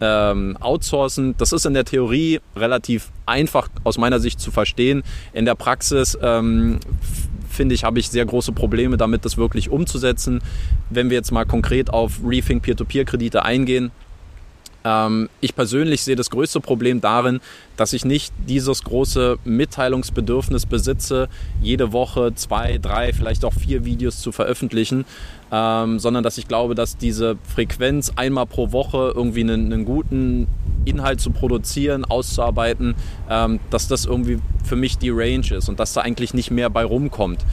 ähm, 0.00 0.56
outsourcen. 0.60 1.34
Das 1.38 1.52
ist 1.52 1.66
in 1.66 1.74
der 1.74 1.84
Theorie 1.84 2.40
relativ 2.56 3.10
einfach 3.26 3.68
aus 3.84 3.98
meiner 3.98 4.18
Sicht 4.18 4.40
zu 4.40 4.50
verstehen. 4.50 5.02
In 5.32 5.44
der 5.44 5.54
Praxis 5.54 6.18
ähm, 6.20 6.80
finde 7.48 7.74
ich, 7.74 7.84
habe 7.84 8.00
ich 8.00 8.08
sehr 8.08 8.24
große 8.24 8.52
Probleme 8.52 8.96
damit, 8.96 9.24
das 9.24 9.36
wirklich 9.36 9.70
umzusetzen. 9.70 10.40
Wenn 10.88 11.10
wir 11.10 11.16
jetzt 11.16 11.30
mal 11.30 11.44
konkret 11.44 11.90
auf 11.90 12.20
Rethink 12.24 12.62
Peer-to-Peer-Kredite 12.62 13.44
eingehen, 13.44 13.92
ich 15.40 15.54
persönlich 15.54 16.02
sehe 16.02 16.16
das 16.16 16.30
größte 16.30 16.60
Problem 16.60 17.00
darin, 17.00 17.40
dass 17.76 17.92
ich 17.92 18.04
nicht 18.04 18.32
dieses 18.48 18.82
große 18.82 19.38
Mitteilungsbedürfnis 19.44 20.66
besitze, 20.66 21.28
jede 21.60 21.92
Woche 21.92 22.34
zwei, 22.34 22.78
drei, 22.78 23.12
vielleicht 23.12 23.44
auch 23.44 23.52
vier 23.52 23.84
Videos 23.84 24.20
zu 24.20 24.32
veröffentlichen, 24.32 25.04
ähm, 25.52 25.98
sondern 25.98 26.22
dass 26.22 26.38
ich 26.38 26.48
glaube, 26.48 26.74
dass 26.74 26.96
diese 26.96 27.36
Frequenz 27.42 28.12
einmal 28.16 28.46
pro 28.46 28.72
Woche 28.72 29.12
irgendwie 29.14 29.40
einen, 29.40 29.72
einen 29.72 29.84
guten 29.84 30.46
Inhalt 30.84 31.20
zu 31.20 31.30
produzieren, 31.30 32.04
auszuarbeiten, 32.04 32.94
ähm, 33.28 33.60
dass 33.70 33.88
das 33.88 34.06
irgendwie 34.06 34.38
für 34.64 34.76
mich 34.76 34.98
die 34.98 35.10
Range 35.10 35.54
ist 35.54 35.68
und 35.68 35.78
dass 35.80 35.92
da 35.92 36.00
eigentlich 36.00 36.32
nicht 36.32 36.50
mehr 36.50 36.70
bei 36.70 36.84
rumkommt. 36.84 37.44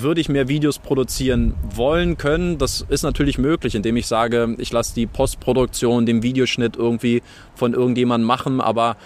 Würde 0.00 0.20
ich 0.20 0.28
mehr 0.28 0.48
Videos 0.48 0.78
produzieren 0.78 1.54
wollen 1.74 2.16
können? 2.16 2.58
Das 2.58 2.84
ist 2.88 3.02
natürlich 3.02 3.38
möglich, 3.38 3.74
indem 3.74 3.96
ich 3.96 4.06
sage, 4.06 4.54
ich 4.58 4.72
lasse 4.72 4.94
die 4.94 5.06
Postproduktion, 5.06 6.06
den 6.06 6.22
Videoschnitt 6.22 6.76
irgendwie 6.76 7.22
von 7.54 7.74
irgendjemandem 7.74 8.26
machen, 8.26 8.60
aber 8.60 8.96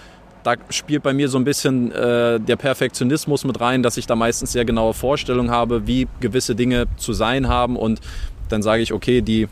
da 0.43 0.55
spielt 0.69 1.03
bei 1.03 1.13
mir 1.13 1.29
so 1.29 1.37
ein 1.37 1.45
bisschen 1.45 1.91
äh, 1.91 2.39
der 2.39 2.57
Perfektionismus 2.57 3.45
mit 3.45 3.59
rein, 3.61 3.81
dass 3.81 3.97
ich 3.97 4.07
da 4.07 4.15
meistens 4.15 4.51
sehr 4.51 4.65
genaue 4.65 4.93
Vorstellungen 4.93 5.51
habe, 5.51 5.87
wie 5.87 6.07
gewisse 6.19 6.53
Dinge 6.53 6.85
zu 6.97 7.13
sein 7.13 7.47
haben 7.47 7.75
und 7.77 8.01
dann 8.49 8.61
sage 8.61 8.83
ich, 8.83 8.93
okay, 8.93 9.21
die 9.21 9.47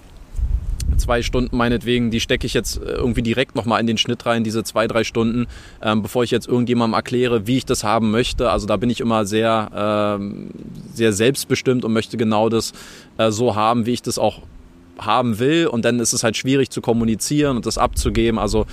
zwei 0.98 1.22
Stunden 1.22 1.56
meinetwegen, 1.56 2.12
die 2.12 2.20
stecke 2.20 2.46
ich 2.46 2.54
jetzt 2.54 2.78
äh, 2.78 2.92
irgendwie 2.92 3.22
direkt 3.22 3.56
nochmal 3.56 3.80
in 3.80 3.88
den 3.88 3.98
Schnitt 3.98 4.26
rein, 4.26 4.44
diese 4.44 4.64
zwei, 4.64 4.88
drei 4.88 5.04
Stunden, 5.04 5.48
ähm, 5.82 6.02
bevor 6.02 6.24
ich 6.24 6.32
jetzt 6.32 6.48
irgendjemandem 6.48 6.96
erkläre, 6.96 7.48
wie 7.48 7.58
ich 7.58 7.66
das 7.66 7.84
haben 7.84 8.12
möchte. 8.12 8.50
Also 8.50 8.68
da 8.68 8.78
bin 8.78 8.90
ich 8.90 9.00
immer 9.02 9.26
sehr, 9.26 10.18
ähm, 10.20 10.50
sehr 10.94 11.14
selbstbestimmt 11.14 11.86
und 11.86 11.94
möchte 11.94 12.18
genau 12.18 12.50
das 12.50 12.74
äh, 13.18 13.32
so 13.32 13.56
haben, 13.56 13.86
wie 13.86 13.92
ich 13.92 14.02
das 14.02 14.20
auch 14.20 14.42
haben 14.98 15.40
will. 15.40 15.68
Und 15.68 15.86
dann 15.86 16.00
ist 16.00 16.14
es 16.14 16.24
halt 16.24 16.38
schwierig 16.38 16.70
zu 16.70 16.82
kommunizieren 16.82 17.58
und 17.58 17.66
das 17.66 17.78
abzugeben. 17.78 18.40
Also 18.40 18.66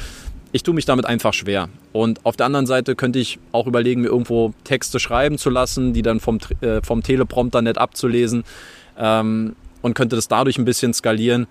ich 0.52 0.62
tue 0.62 0.74
mich 0.74 0.84
damit 0.84 1.04
einfach 1.04 1.34
schwer. 1.34 1.68
Und 1.92 2.24
auf 2.24 2.36
der 2.36 2.46
anderen 2.46 2.66
Seite 2.66 2.96
könnte 2.96 3.18
ich 3.18 3.38
auch 3.52 3.66
überlegen, 3.66 4.02
mir 4.02 4.08
irgendwo 4.08 4.54
Texte 4.64 4.98
schreiben 4.98 5.38
zu 5.38 5.50
lassen, 5.50 5.92
die 5.92 6.02
dann 6.02 6.20
vom, 6.20 6.38
äh, 6.60 6.80
vom 6.82 7.02
Teleprompter 7.02 7.62
nett 7.62 7.78
abzulesen 7.78 8.44
ähm, 8.98 9.56
und 9.82 9.94
könnte 9.94 10.16
das 10.16 10.28
dadurch 10.28 10.58
ein 10.58 10.64
bisschen 10.64 10.94
skalieren. 10.94 11.46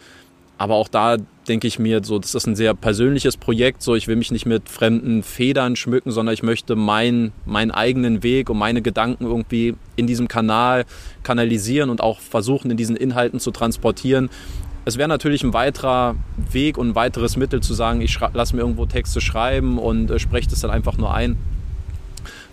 Aber 0.57 0.75
auch 0.75 0.87
da 0.87 1.17
denke 1.47 1.67
ich 1.67 1.77
mir, 1.77 2.03
so, 2.03 2.17
das 2.19 2.33
ist 2.33 2.47
ein 2.47 2.55
sehr 2.55 2.73
persönliches 2.73 3.37
Projekt. 3.37 3.81
So, 3.81 3.95
ich 3.95 4.07
will 4.07 4.15
mich 4.15 4.31
nicht 4.31 4.45
mit 4.45 4.69
fremden 4.69 5.23
Federn 5.23 5.75
schmücken, 5.75 6.11
sondern 6.11 6.33
ich 6.33 6.43
möchte 6.43 6.75
meinen, 6.75 7.31
meinen 7.45 7.71
eigenen 7.71 8.23
Weg 8.23 8.49
und 8.49 8.57
meine 8.57 8.81
Gedanken 8.81 9.25
irgendwie 9.25 9.75
in 9.95 10.07
diesem 10.07 10.27
Kanal 10.27 10.85
kanalisieren 11.23 11.89
und 11.89 12.01
auch 12.01 12.19
versuchen, 12.19 12.71
in 12.71 12.77
diesen 12.77 12.95
Inhalten 12.95 13.39
zu 13.39 13.51
transportieren. 13.51 14.29
Es 14.85 14.97
wäre 14.97 15.09
natürlich 15.09 15.43
ein 15.43 15.53
weiterer 15.53 16.15
Weg 16.51 16.77
und 16.77 16.89
ein 16.89 16.95
weiteres 16.95 17.37
Mittel 17.37 17.61
zu 17.61 17.73
sagen, 17.73 18.01
ich 18.01 18.17
lasse 18.33 18.55
mir 18.55 18.61
irgendwo 18.61 18.85
Texte 18.85 19.21
schreiben 19.21 19.77
und 19.77 20.09
äh, 20.09 20.17
spreche 20.17 20.49
das 20.49 20.61
dann 20.61 20.71
einfach 20.71 20.97
nur 20.97 21.13
ein. 21.13 21.37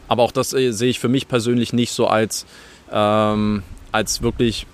Aber 0.09 0.25
auch 0.25 0.33
das 0.33 0.53
äh, 0.53 0.73
sehe 0.73 0.91
ich 0.91 1.01
für 1.01 1.09
mich 1.09 1.29
persönlich 1.29 1.73
nicht 1.73 1.93
so 1.93 2.07
als, 2.07 2.45
ähm, 2.93 3.63
als 3.93 4.21
wirklich 4.21 4.67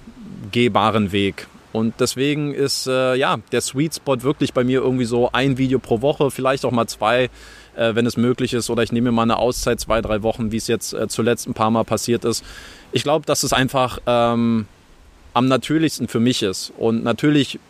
gehbaren 0.50 1.12
Weg. 1.12 1.46
Und 1.72 1.94
deswegen 2.00 2.52
ist 2.52 2.86
äh, 2.86 3.14
ja 3.14 3.38
der 3.52 3.60
Sweet 3.60 3.94
Spot 3.94 4.22
wirklich 4.22 4.52
bei 4.52 4.64
mir 4.64 4.80
irgendwie 4.80 5.04
so 5.04 5.30
ein 5.32 5.56
Video 5.56 5.78
pro 5.78 6.02
Woche, 6.02 6.30
vielleicht 6.30 6.64
auch 6.64 6.72
mal 6.72 6.86
zwei, 6.86 7.30
äh, 7.76 7.94
wenn 7.94 8.06
es 8.06 8.16
möglich 8.16 8.54
ist. 8.54 8.70
Oder 8.70 8.82
ich 8.82 8.92
nehme 8.92 9.10
mir 9.10 9.16
mal 9.16 9.22
eine 9.22 9.36
Auszeit, 9.36 9.78
zwei, 9.78 10.00
drei 10.00 10.22
Wochen, 10.22 10.50
wie 10.50 10.56
es 10.56 10.66
jetzt 10.66 10.92
äh, 10.92 11.06
zuletzt 11.08 11.46
ein 11.46 11.54
paar 11.54 11.70
Mal 11.70 11.84
passiert 11.84 12.24
ist. 12.24 12.44
Ich 12.92 13.04
glaube, 13.04 13.24
dass 13.26 13.44
es 13.44 13.52
einfach 13.52 14.00
ähm, 14.06 14.66
am 15.32 15.46
natürlichsten 15.46 16.08
für 16.08 16.20
mich 16.20 16.42
ist. 16.42 16.72
Und 16.76 17.04
natürlich 17.04 17.60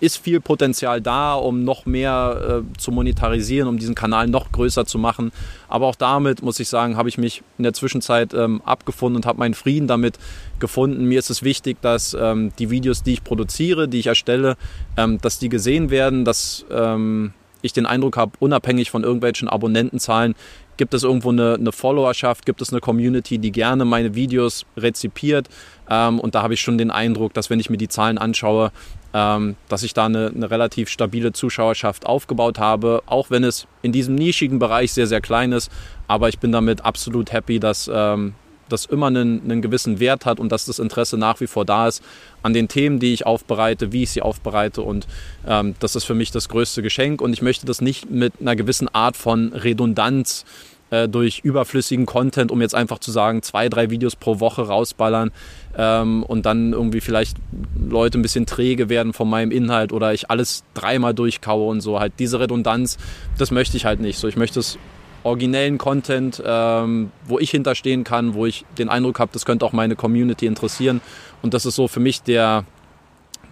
ist 0.00 0.18
viel 0.18 0.40
Potenzial 0.40 1.00
da, 1.00 1.34
um 1.34 1.64
noch 1.64 1.86
mehr 1.86 2.62
äh, 2.62 2.78
zu 2.78 2.92
monetarisieren, 2.92 3.68
um 3.68 3.78
diesen 3.78 3.94
Kanal 3.94 4.26
noch 4.28 4.52
größer 4.52 4.86
zu 4.86 4.98
machen. 4.98 5.32
Aber 5.68 5.86
auch 5.86 5.96
damit, 5.96 6.42
muss 6.42 6.60
ich 6.60 6.68
sagen, 6.68 6.96
habe 6.96 7.08
ich 7.08 7.18
mich 7.18 7.42
in 7.58 7.64
der 7.64 7.72
Zwischenzeit 7.72 8.34
ähm, 8.34 8.62
abgefunden 8.64 9.16
und 9.16 9.26
habe 9.26 9.38
meinen 9.38 9.54
Frieden 9.54 9.88
damit 9.88 10.18
gefunden. 10.58 11.04
Mir 11.04 11.18
ist 11.18 11.30
es 11.30 11.42
wichtig, 11.42 11.78
dass 11.80 12.14
ähm, 12.14 12.52
die 12.58 12.70
Videos, 12.70 13.02
die 13.02 13.14
ich 13.14 13.24
produziere, 13.24 13.88
die 13.88 13.98
ich 13.98 14.06
erstelle, 14.06 14.56
ähm, 14.96 15.18
dass 15.20 15.38
die 15.38 15.48
gesehen 15.48 15.90
werden, 15.90 16.24
dass 16.24 16.64
ähm, 16.70 17.32
ich 17.62 17.72
den 17.72 17.86
Eindruck 17.86 18.16
habe, 18.16 18.32
unabhängig 18.40 18.90
von 18.90 19.04
irgendwelchen 19.04 19.48
Abonnentenzahlen, 19.48 20.34
gibt 20.76 20.94
es 20.94 21.02
irgendwo 21.02 21.30
eine, 21.30 21.54
eine 21.54 21.72
Followerschaft, 21.72 22.46
gibt 22.46 22.60
es 22.62 22.72
eine 22.72 22.80
Community, 22.80 23.38
die 23.38 23.52
gerne 23.52 23.84
meine 23.84 24.14
Videos 24.14 24.66
rezipiert. 24.76 25.48
Ähm, 25.90 26.20
und 26.20 26.34
da 26.34 26.42
habe 26.42 26.54
ich 26.54 26.60
schon 26.60 26.78
den 26.78 26.90
Eindruck, 26.90 27.34
dass 27.34 27.50
wenn 27.50 27.60
ich 27.60 27.70
mir 27.70 27.76
die 27.76 27.88
Zahlen 27.88 28.18
anschaue, 28.18 28.72
ähm, 29.14 29.56
dass 29.68 29.82
ich 29.82 29.94
da 29.94 30.06
eine, 30.06 30.32
eine, 30.34 30.50
relativ 30.50 30.88
stabile 30.88 31.32
Zuschauerschaft 31.32 32.06
aufgebaut 32.06 32.58
habe, 32.58 33.02
auch 33.06 33.30
wenn 33.30 33.44
es 33.44 33.66
in 33.82 33.92
diesem 33.92 34.14
nischigen 34.14 34.58
Bereich 34.58 34.92
sehr, 34.92 35.06
sehr 35.06 35.20
klein 35.20 35.52
ist. 35.52 35.70
Aber 36.08 36.28
ich 36.28 36.38
bin 36.38 36.52
damit 36.52 36.84
absolut 36.84 37.32
happy, 37.32 37.60
dass 37.60 37.90
ähm, 37.92 38.34
das 38.68 38.86
immer 38.86 39.08
einen, 39.08 39.42
einen, 39.42 39.60
gewissen 39.60 40.00
Wert 40.00 40.24
hat 40.24 40.40
und 40.40 40.50
dass 40.50 40.64
das 40.64 40.78
Interesse 40.78 41.18
nach 41.18 41.40
wie 41.40 41.46
vor 41.46 41.66
da 41.66 41.88
ist 41.88 42.02
an 42.42 42.54
den 42.54 42.68
Themen, 42.68 43.00
die 43.00 43.12
ich 43.12 43.26
aufbereite, 43.26 43.92
wie 43.92 44.04
ich 44.04 44.10
sie 44.10 44.22
aufbereite. 44.22 44.80
Und 44.80 45.06
ähm, 45.46 45.74
das 45.78 45.94
ist 45.94 46.04
für 46.04 46.14
mich 46.14 46.30
das 46.30 46.48
größte 46.48 46.80
Geschenk. 46.80 47.20
Und 47.20 47.34
ich 47.34 47.42
möchte 47.42 47.66
das 47.66 47.82
nicht 47.82 48.10
mit 48.10 48.32
einer 48.40 48.56
gewissen 48.56 48.88
Art 48.88 49.16
von 49.16 49.52
Redundanz 49.52 50.44
äh, 50.44 50.71
durch 51.08 51.40
überflüssigen 51.40 52.06
Content, 52.06 52.50
um 52.50 52.60
jetzt 52.60 52.74
einfach 52.74 52.98
zu 52.98 53.10
sagen, 53.10 53.42
zwei, 53.42 53.68
drei 53.68 53.90
Videos 53.90 54.16
pro 54.16 54.40
Woche 54.40 54.62
rausballern 54.62 55.30
ähm, 55.76 56.22
und 56.22 56.46
dann 56.46 56.72
irgendwie 56.72 57.00
vielleicht 57.00 57.36
Leute 57.76 58.18
ein 58.18 58.22
bisschen 58.22 58.46
träge 58.46 58.88
werden 58.88 59.12
von 59.12 59.28
meinem 59.28 59.50
Inhalt 59.50 59.92
oder 59.92 60.12
ich 60.12 60.30
alles 60.30 60.64
dreimal 60.74 61.14
durchkaue 61.14 61.68
und 61.68 61.80
so. 61.80 61.98
Halt 61.98 62.14
diese 62.18 62.40
Redundanz, 62.40 62.98
das 63.38 63.50
möchte 63.50 63.76
ich 63.76 63.84
halt 63.84 64.00
nicht. 64.00 64.18
So, 64.18 64.28
ich 64.28 64.36
möchte 64.36 64.60
es 64.60 64.78
originellen 65.24 65.78
Content, 65.78 66.42
ähm, 66.44 67.10
wo 67.26 67.38
ich 67.38 67.50
hinterstehen 67.50 68.04
kann, 68.04 68.34
wo 68.34 68.46
ich 68.46 68.64
den 68.78 68.88
Eindruck 68.88 69.18
habe, 69.20 69.30
das 69.32 69.44
könnte 69.44 69.64
auch 69.64 69.72
meine 69.72 69.96
Community 69.96 70.46
interessieren. 70.46 71.00
Und 71.42 71.54
das 71.54 71.66
ist 71.66 71.76
so 71.76 71.88
für 71.88 72.00
mich 72.00 72.22
der, 72.22 72.64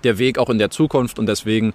der 0.04 0.18
Weg 0.18 0.38
auch 0.38 0.50
in 0.50 0.58
der 0.58 0.70
Zukunft. 0.70 1.18
Und 1.18 1.26
deswegen, 1.26 1.72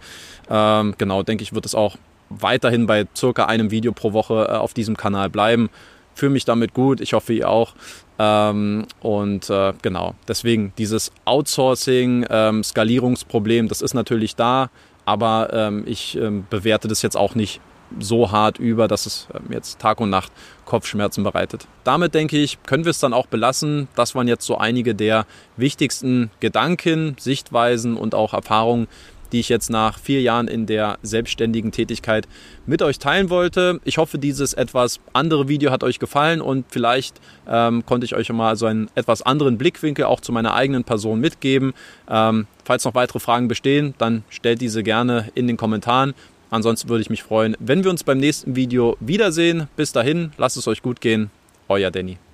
ähm, 0.49 0.95
genau, 0.97 1.23
denke 1.23 1.43
ich, 1.43 1.54
wird 1.54 1.65
es 1.65 1.75
auch 1.75 1.97
weiterhin 2.30 2.86
bei 2.86 3.06
circa 3.16 3.46
einem 3.46 3.72
Video 3.72 3.92
pro 3.92 4.14
Woche 4.14 4.48
äh, 4.50 4.56
auf 4.56 4.74
diesem 4.74 4.98
Kanal 4.98 5.30
bleiben. 5.30 5.70
Fühle 6.14 6.32
mich 6.32 6.46
damit 6.46 6.74
gut, 6.74 7.02
ich 7.02 7.14
hoffe 7.14 7.34
ihr 7.34 7.50
auch. 7.50 7.74
Ähm, 8.18 8.86
und 9.02 9.50
äh, 9.50 9.74
genau, 9.82 10.16
deswegen 10.28 10.74
dieses 10.78 11.12
Outsourcing, 11.26 12.26
ähm, 12.30 12.64
Skalierungsproblem, 12.64 13.68
das 13.68 13.82
ist 13.82 13.94
natürlich 13.94 14.36
da, 14.36 14.70
aber 15.06 15.50
ähm, 15.52 15.84
ich 15.86 16.18
ähm, 16.18 16.48
bewerte 16.50 16.88
das 16.88 17.02
jetzt 17.02 17.18
auch 17.18 17.36
nicht 17.36 17.60
so 18.00 18.32
hart 18.32 18.58
über, 18.58 18.88
dass 18.88 19.06
es 19.06 19.28
ähm, 19.34 19.52
jetzt 19.52 19.80
Tag 19.80 20.00
und 20.00 20.10
Nacht 20.10 20.32
Kopfschmerzen 20.66 21.24
bereitet. 21.24 21.68
Damit 21.84 22.14
denke 22.14 22.38
ich, 22.38 22.62
können 22.64 22.86
wir 22.86 22.90
es 22.90 23.00
dann 23.00 23.14
auch 23.14 23.28
belassen. 23.28 23.88
Das 23.96 24.16
waren 24.16 24.28
jetzt 24.28 24.46
so 24.46 24.58
einige 24.58 24.96
der 24.96 25.26
wichtigsten 25.58 26.32
Gedanken, 26.40 27.16
Sichtweisen 27.20 27.96
und 27.98 28.16
auch 28.16 28.34
Erfahrungen, 28.34 28.88
die 29.32 29.40
ich 29.40 29.50
jetzt 29.50 29.70
nach 29.70 30.00
vier 30.00 30.22
Jahren 30.22 30.48
in 30.48 30.66
der 30.66 30.98
selbstständigen 31.02 31.72
Tätigkeit 31.72 32.28
mit 32.66 32.82
euch 32.82 33.00
teilen 33.00 33.30
wollte. 33.30 33.80
Ich 33.84 33.98
hoffe, 33.98 34.18
dieses 34.18 34.54
etwas 34.54 35.00
andere 35.14 35.48
Video 35.48 35.72
hat 35.72 35.84
euch 35.84 36.00
gefallen 36.00 36.42
und 36.42 36.66
vielleicht 36.70 37.20
ähm, 37.48 37.86
konnte 37.86 38.06
ich 38.06 38.16
euch 38.16 38.30
mal 38.32 38.56
so 38.56 38.66
einen 38.66 38.90
etwas 38.96 39.22
anderen 39.22 39.58
Blickwinkel 39.58 40.06
auch 40.06 40.22
zu 40.22 40.32
meiner 40.32 40.54
eigenen 40.54 40.84
Person 40.84 41.20
mitgeben. 41.20 41.74
Ähm, 42.10 42.48
falls 42.64 42.86
noch 42.86 42.96
weitere 42.96 43.20
Fragen 43.20 43.48
bestehen, 43.48 43.94
dann 43.98 44.24
stellt 44.30 44.62
diese 44.62 44.84
gerne 44.84 45.30
in 45.36 45.48
den 45.48 45.58
Kommentaren. 45.58 46.14
Ansonsten 46.50 46.90
würde 46.90 47.02
ich 47.02 47.10
mich 47.10 47.24
freuen, 47.24 47.56
wenn 47.60 47.84
wir 47.84 47.92
uns 47.92 48.04
beim 48.04 48.20
nächsten 48.20 48.56
Video 48.56 48.98
wiedersehen. 49.00 49.68
Bis 49.76 49.92
dahin, 49.92 50.32
lasst 50.38 50.58
es 50.58 50.68
euch 50.68 50.82
gut 50.82 51.02
gehen. 51.02 51.30
Euer 51.68 51.92
Danny. 51.92 52.25